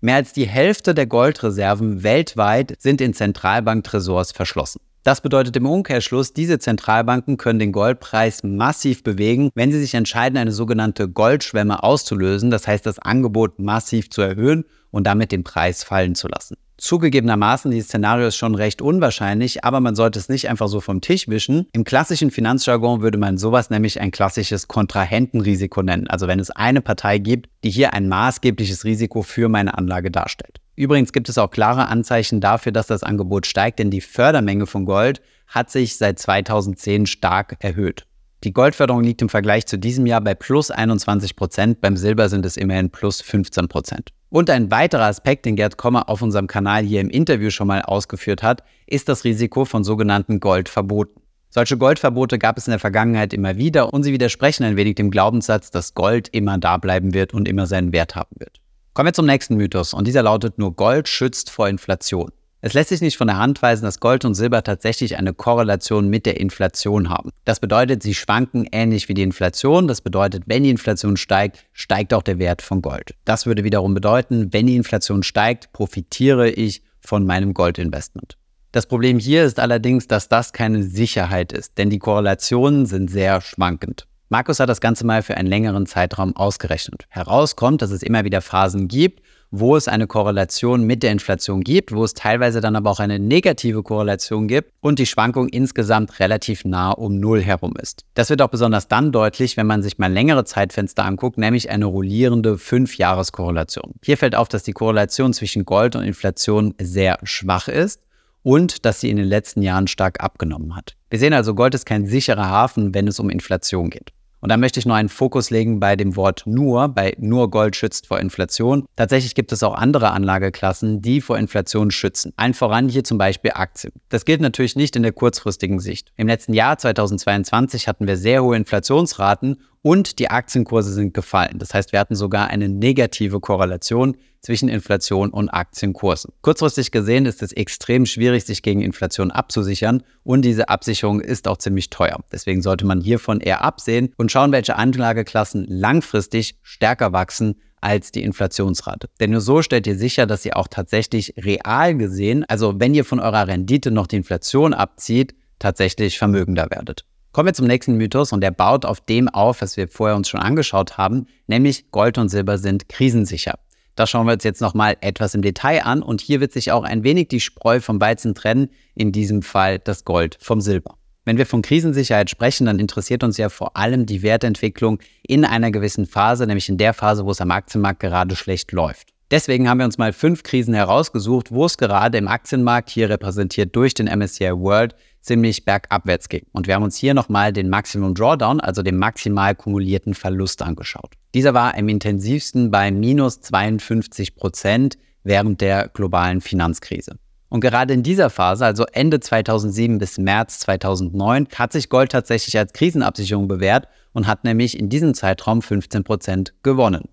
Mehr 0.00 0.14
als 0.14 0.32
die 0.32 0.46
Hälfte 0.46 0.94
der 0.94 1.06
Goldreserven 1.06 2.04
weltweit 2.04 2.74
sind 2.78 3.00
in 3.00 3.14
Zentralbanktresors 3.14 4.30
verschlossen. 4.30 4.80
Das 5.02 5.20
bedeutet 5.20 5.56
im 5.56 5.66
Umkehrschluss, 5.66 6.32
diese 6.32 6.60
Zentralbanken 6.60 7.36
können 7.36 7.58
den 7.58 7.72
Goldpreis 7.72 8.44
massiv 8.44 9.02
bewegen, 9.02 9.50
wenn 9.54 9.72
sie 9.72 9.80
sich 9.80 9.94
entscheiden, 9.94 10.38
eine 10.38 10.52
sogenannte 10.52 11.08
Goldschwemme 11.08 11.82
auszulösen, 11.82 12.50
das 12.50 12.68
heißt 12.68 12.86
das 12.86 13.00
Angebot 13.00 13.58
massiv 13.58 14.10
zu 14.10 14.22
erhöhen 14.22 14.64
und 14.90 15.04
damit 15.06 15.32
den 15.32 15.42
Preis 15.44 15.82
fallen 15.82 16.14
zu 16.14 16.28
lassen. 16.28 16.56
Zugegebenermaßen, 16.78 17.72
dieses 17.72 17.88
Szenario 17.88 18.28
ist 18.28 18.36
schon 18.36 18.54
recht 18.54 18.80
unwahrscheinlich, 18.80 19.64
aber 19.64 19.80
man 19.80 19.96
sollte 19.96 20.18
es 20.18 20.28
nicht 20.28 20.48
einfach 20.48 20.68
so 20.68 20.80
vom 20.80 21.00
Tisch 21.00 21.26
wischen. 21.26 21.66
Im 21.72 21.82
klassischen 21.82 22.30
Finanzjargon 22.30 23.00
würde 23.00 23.18
man 23.18 23.36
sowas 23.36 23.68
nämlich 23.68 24.00
ein 24.00 24.12
klassisches 24.12 24.68
Kontrahentenrisiko 24.68 25.82
nennen. 25.82 26.06
Also 26.06 26.28
wenn 26.28 26.38
es 26.38 26.50
eine 26.50 26.80
Partei 26.80 27.18
gibt, 27.18 27.50
die 27.64 27.70
hier 27.70 27.94
ein 27.94 28.08
maßgebliches 28.08 28.84
Risiko 28.84 29.22
für 29.22 29.48
meine 29.48 29.76
Anlage 29.76 30.12
darstellt. 30.12 30.60
Übrigens 30.76 31.12
gibt 31.12 31.28
es 31.28 31.36
auch 31.38 31.50
klare 31.50 31.88
Anzeichen 31.88 32.40
dafür, 32.40 32.70
dass 32.70 32.86
das 32.86 33.02
Angebot 33.02 33.46
steigt, 33.46 33.80
denn 33.80 33.90
die 33.90 34.00
Fördermenge 34.00 34.66
von 34.66 34.84
Gold 34.84 35.20
hat 35.48 35.70
sich 35.72 35.96
seit 35.96 36.20
2010 36.20 37.06
stark 37.06 37.56
erhöht. 37.58 38.06
Die 38.44 38.52
Goldförderung 38.52 39.02
liegt 39.02 39.20
im 39.20 39.28
Vergleich 39.28 39.66
zu 39.66 39.78
diesem 39.78 40.06
Jahr 40.06 40.20
bei 40.20 40.34
plus 40.34 40.70
21 40.70 41.34
Prozent, 41.34 41.80
beim 41.80 41.96
Silber 41.96 42.28
sind 42.28 42.46
es 42.46 42.56
immerhin 42.56 42.90
plus 42.90 43.20
15 43.20 43.66
Prozent. 43.66 44.10
Und 44.30 44.48
ein 44.48 44.70
weiterer 44.70 45.06
Aspekt, 45.06 45.44
den 45.44 45.56
Gerd 45.56 45.76
Kommer 45.76 46.08
auf 46.08 46.22
unserem 46.22 46.46
Kanal 46.46 46.84
hier 46.84 47.00
im 47.00 47.10
Interview 47.10 47.50
schon 47.50 47.66
mal 47.66 47.82
ausgeführt 47.82 48.44
hat, 48.44 48.62
ist 48.86 49.08
das 49.08 49.24
Risiko 49.24 49.64
von 49.64 49.82
sogenannten 49.82 50.38
Goldverboten. 50.38 51.20
Solche 51.50 51.78
Goldverbote 51.78 52.38
gab 52.38 52.58
es 52.58 52.68
in 52.68 52.72
der 52.72 52.78
Vergangenheit 52.78 53.32
immer 53.32 53.56
wieder 53.56 53.92
und 53.92 54.04
sie 54.04 54.12
widersprechen 54.12 54.64
ein 54.64 54.76
wenig 54.76 54.96
dem 54.96 55.10
Glaubenssatz, 55.10 55.70
dass 55.72 55.94
Gold 55.94 56.28
immer 56.28 56.58
da 56.58 56.76
bleiben 56.76 57.14
wird 57.14 57.34
und 57.34 57.48
immer 57.48 57.66
seinen 57.66 57.92
Wert 57.92 58.14
haben 58.14 58.36
wird. 58.38 58.60
Kommen 58.92 59.08
wir 59.08 59.14
zum 59.14 59.26
nächsten 59.26 59.56
Mythos 59.56 59.94
und 59.94 60.06
dieser 60.06 60.22
lautet 60.22 60.58
nur 60.58 60.76
Gold 60.76 61.08
schützt 61.08 61.50
vor 61.50 61.68
Inflation. 61.68 62.30
Es 62.60 62.74
lässt 62.74 62.88
sich 62.88 63.00
nicht 63.00 63.16
von 63.16 63.28
der 63.28 63.38
Hand 63.38 63.62
weisen, 63.62 63.84
dass 63.84 64.00
Gold 64.00 64.24
und 64.24 64.34
Silber 64.34 64.64
tatsächlich 64.64 65.16
eine 65.16 65.32
Korrelation 65.32 66.08
mit 66.08 66.26
der 66.26 66.40
Inflation 66.40 67.08
haben. 67.08 67.30
Das 67.44 67.60
bedeutet, 67.60 68.02
sie 68.02 68.14
schwanken 68.14 68.66
ähnlich 68.72 69.08
wie 69.08 69.14
die 69.14 69.22
Inflation. 69.22 69.86
Das 69.86 70.00
bedeutet, 70.00 70.42
wenn 70.46 70.64
die 70.64 70.70
Inflation 70.70 71.16
steigt, 71.16 71.66
steigt 71.72 72.12
auch 72.12 72.24
der 72.24 72.40
Wert 72.40 72.60
von 72.60 72.82
Gold. 72.82 73.14
Das 73.24 73.46
würde 73.46 73.62
wiederum 73.62 73.94
bedeuten, 73.94 74.52
wenn 74.52 74.66
die 74.66 74.74
Inflation 74.74 75.22
steigt, 75.22 75.72
profitiere 75.72 76.50
ich 76.50 76.82
von 77.00 77.24
meinem 77.24 77.54
Goldinvestment. 77.54 78.36
Das 78.72 78.86
Problem 78.86 79.20
hier 79.20 79.44
ist 79.44 79.60
allerdings, 79.60 80.08
dass 80.08 80.28
das 80.28 80.52
keine 80.52 80.82
Sicherheit 80.82 81.52
ist, 81.52 81.78
denn 81.78 81.90
die 81.90 82.00
Korrelationen 82.00 82.86
sind 82.86 83.08
sehr 83.08 83.40
schwankend. 83.40 84.08
Markus 84.30 84.58
hat 84.58 84.68
das 84.68 84.80
Ganze 84.80 85.06
mal 85.06 85.22
für 85.22 85.36
einen 85.36 85.48
längeren 85.48 85.86
Zeitraum 85.86 86.36
ausgerechnet. 86.36 87.06
Herauskommt, 87.08 87.80
dass 87.80 87.92
es 87.92 88.02
immer 88.02 88.24
wieder 88.24 88.42
Phasen 88.42 88.88
gibt, 88.88 89.22
wo 89.50 89.76
es 89.76 89.88
eine 89.88 90.06
Korrelation 90.06 90.84
mit 90.84 91.02
der 91.02 91.12
Inflation 91.12 91.62
gibt, 91.62 91.92
wo 91.92 92.04
es 92.04 92.14
teilweise 92.14 92.60
dann 92.60 92.76
aber 92.76 92.90
auch 92.90 93.00
eine 93.00 93.18
negative 93.18 93.82
Korrelation 93.82 94.48
gibt 94.48 94.72
und 94.80 94.98
die 94.98 95.06
Schwankung 95.06 95.48
insgesamt 95.48 96.20
relativ 96.20 96.64
nah 96.64 96.90
um 96.90 97.18
Null 97.18 97.42
herum 97.42 97.74
ist. 97.80 98.04
Das 98.14 98.30
wird 98.30 98.42
auch 98.42 98.48
besonders 98.48 98.88
dann 98.88 99.12
deutlich, 99.12 99.56
wenn 99.56 99.66
man 99.66 99.82
sich 99.82 99.98
mal 99.98 100.12
längere 100.12 100.44
Zeitfenster 100.44 101.04
anguckt, 101.04 101.38
nämlich 101.38 101.70
eine 101.70 101.86
rollierende 101.86 102.54
5-Jahres-Korrelation. 102.54 103.94
Hier 104.04 104.16
fällt 104.16 104.34
auf, 104.34 104.48
dass 104.48 104.62
die 104.62 104.72
Korrelation 104.72 105.32
zwischen 105.32 105.64
Gold 105.64 105.96
und 105.96 106.04
Inflation 106.04 106.74
sehr 106.80 107.18
schwach 107.22 107.68
ist 107.68 108.00
und 108.42 108.84
dass 108.84 109.00
sie 109.00 109.10
in 109.10 109.16
den 109.16 109.26
letzten 109.26 109.62
Jahren 109.62 109.86
stark 109.88 110.22
abgenommen 110.22 110.76
hat. 110.76 110.94
Wir 111.10 111.18
sehen 111.18 111.32
also, 111.32 111.54
Gold 111.54 111.74
ist 111.74 111.86
kein 111.86 112.06
sicherer 112.06 112.48
Hafen, 112.48 112.94
wenn 112.94 113.08
es 113.08 113.18
um 113.18 113.30
Inflation 113.30 113.90
geht. 113.90 114.12
Und 114.40 114.50
da 114.50 114.56
möchte 114.56 114.78
ich 114.78 114.86
nur 114.86 114.96
einen 114.96 115.08
Fokus 115.08 115.50
legen 115.50 115.80
bei 115.80 115.96
dem 115.96 116.16
Wort 116.16 116.42
nur, 116.46 116.88
bei 116.88 117.14
nur 117.18 117.50
Gold 117.50 117.74
schützt 117.74 118.06
vor 118.06 118.20
Inflation. 118.20 118.86
Tatsächlich 118.96 119.34
gibt 119.34 119.52
es 119.52 119.62
auch 119.62 119.74
andere 119.74 120.12
Anlageklassen, 120.12 121.02
die 121.02 121.20
vor 121.20 121.38
Inflation 121.38 121.90
schützen. 121.90 122.32
Allen 122.36 122.54
voran 122.54 122.88
hier 122.88 123.04
zum 123.04 123.18
Beispiel 123.18 123.52
Aktien. 123.54 123.92
Das 124.08 124.24
gilt 124.24 124.40
natürlich 124.40 124.76
nicht 124.76 124.94
in 124.96 125.02
der 125.02 125.12
kurzfristigen 125.12 125.80
Sicht. 125.80 126.12
Im 126.16 126.28
letzten 126.28 126.54
Jahr 126.54 126.78
2022 126.78 127.88
hatten 127.88 128.06
wir 128.06 128.16
sehr 128.16 128.42
hohe 128.44 128.56
Inflationsraten 128.56 129.58
und 129.82 130.18
die 130.18 130.30
Aktienkurse 130.30 130.92
sind 130.92 131.14
gefallen. 131.14 131.58
Das 131.58 131.74
heißt, 131.74 131.92
wir 131.92 132.00
hatten 132.00 132.14
sogar 132.14 132.48
eine 132.48 132.68
negative 132.68 133.40
Korrelation 133.40 134.16
zwischen 134.40 134.68
Inflation 134.68 135.30
und 135.30 135.48
Aktienkursen. 135.48 136.32
Kurzfristig 136.42 136.90
gesehen 136.90 137.26
ist 137.26 137.42
es 137.42 137.52
extrem 137.52 138.06
schwierig, 138.06 138.44
sich 138.44 138.62
gegen 138.62 138.80
Inflation 138.80 139.30
abzusichern 139.30 140.02
und 140.22 140.42
diese 140.42 140.68
Absicherung 140.68 141.20
ist 141.20 141.48
auch 141.48 141.56
ziemlich 141.56 141.90
teuer. 141.90 142.18
Deswegen 142.32 142.62
sollte 142.62 142.86
man 142.86 143.00
hiervon 143.00 143.40
eher 143.40 143.62
absehen 143.62 144.12
und 144.16 144.30
schauen, 144.30 144.52
welche 144.52 144.76
Anlageklassen 144.76 145.64
langfristig 145.68 146.56
stärker 146.62 147.12
wachsen 147.12 147.56
als 147.80 148.10
die 148.10 148.22
Inflationsrate. 148.22 149.08
Denn 149.20 149.30
nur 149.30 149.40
so 149.40 149.62
stellt 149.62 149.86
ihr 149.86 149.96
sicher, 149.96 150.26
dass 150.26 150.44
ihr 150.44 150.56
auch 150.56 150.68
tatsächlich 150.68 151.34
real 151.38 151.96
gesehen, 151.96 152.44
also 152.48 152.78
wenn 152.78 152.94
ihr 152.94 153.04
von 153.04 153.20
eurer 153.20 153.46
Rendite 153.46 153.90
noch 153.90 154.06
die 154.06 154.16
Inflation 154.16 154.74
abzieht, 154.74 155.34
tatsächlich 155.58 156.18
vermögender 156.18 156.68
werdet. 156.70 157.04
Kommen 157.38 157.50
wir 157.50 157.54
zum 157.54 157.68
nächsten 157.68 157.96
Mythos 157.96 158.32
und 158.32 158.40
der 158.40 158.50
baut 158.50 158.84
auf 158.84 159.00
dem 159.00 159.28
auf, 159.28 159.62
was 159.62 159.76
wir 159.76 159.86
vorher 159.86 160.16
uns 160.16 160.28
schon 160.28 160.40
angeschaut 160.40 160.98
haben, 160.98 161.28
nämlich 161.46 161.92
Gold 161.92 162.18
und 162.18 162.30
Silber 162.30 162.58
sind 162.58 162.88
krisensicher. 162.88 163.60
Das 163.94 164.10
schauen 164.10 164.26
wir 164.26 164.32
uns 164.32 164.42
jetzt 164.42 164.60
nochmal 164.60 164.96
etwas 165.02 165.36
im 165.36 165.42
Detail 165.42 165.84
an 165.84 166.02
und 166.02 166.20
hier 166.20 166.40
wird 166.40 166.50
sich 166.50 166.72
auch 166.72 166.82
ein 166.82 167.04
wenig 167.04 167.28
die 167.28 167.38
Spreu 167.38 167.78
vom 167.78 168.00
Weizen 168.00 168.34
trennen, 168.34 168.70
in 168.96 169.12
diesem 169.12 169.42
Fall 169.42 169.78
das 169.78 170.04
Gold 170.04 170.36
vom 170.40 170.60
Silber. 170.60 170.96
Wenn 171.26 171.38
wir 171.38 171.46
von 171.46 171.62
Krisensicherheit 171.62 172.28
sprechen, 172.28 172.66
dann 172.66 172.80
interessiert 172.80 173.22
uns 173.22 173.36
ja 173.36 173.50
vor 173.50 173.76
allem 173.76 174.04
die 174.04 174.22
Wertentwicklung 174.24 174.98
in 175.22 175.44
einer 175.44 175.70
gewissen 175.70 176.06
Phase, 176.06 176.44
nämlich 176.44 176.68
in 176.68 176.76
der 176.76 176.92
Phase, 176.92 177.24
wo 177.24 177.30
es 177.30 177.40
am 177.40 177.52
Aktienmarkt 177.52 178.00
gerade 178.00 178.34
schlecht 178.34 178.72
läuft. 178.72 179.10
Deswegen 179.30 179.68
haben 179.68 179.78
wir 179.78 179.84
uns 179.84 179.98
mal 179.98 180.14
fünf 180.14 180.42
Krisen 180.42 180.72
herausgesucht, 180.72 181.52
wo 181.52 181.66
es 181.66 181.76
gerade 181.76 182.16
im 182.16 182.28
Aktienmarkt, 182.28 182.88
hier 182.88 183.10
repräsentiert 183.10 183.76
durch 183.76 183.92
den 183.92 184.06
MSCI 184.06 184.52
World, 184.52 184.94
ziemlich 185.20 185.66
bergabwärts 185.66 186.30
ging. 186.30 186.46
Und 186.52 186.66
wir 186.66 186.74
haben 186.74 186.82
uns 186.82 186.96
hier 186.96 187.12
nochmal 187.12 187.52
den 187.52 187.68
Maximum 187.68 188.14
Drawdown, 188.14 188.60
also 188.60 188.82
den 188.82 188.96
maximal 188.96 189.54
kumulierten 189.54 190.14
Verlust 190.14 190.62
angeschaut. 190.62 191.12
Dieser 191.34 191.52
war 191.52 191.76
am 191.76 191.90
intensivsten 191.90 192.70
bei 192.70 192.90
minus 192.90 193.42
52 193.42 194.34
Prozent 194.34 194.96
während 195.24 195.60
der 195.60 195.88
globalen 195.88 196.40
Finanzkrise. 196.40 197.18
Und 197.50 197.60
gerade 197.60 197.92
in 197.92 198.02
dieser 198.02 198.30
Phase, 198.30 198.64
also 198.64 198.86
Ende 198.92 199.20
2007 199.20 199.98
bis 199.98 200.16
März 200.16 200.60
2009, 200.60 201.48
hat 201.54 201.72
sich 201.72 201.90
Gold 201.90 202.12
tatsächlich 202.12 202.56
als 202.56 202.72
Krisenabsicherung 202.72 203.46
bewährt 203.46 203.88
und 204.14 204.26
hat 204.26 204.44
nämlich 204.44 204.78
in 204.78 204.88
diesem 204.88 205.12
Zeitraum 205.12 205.60
15 205.60 206.04
Prozent 206.04 206.54
gewonnen. 206.62 207.08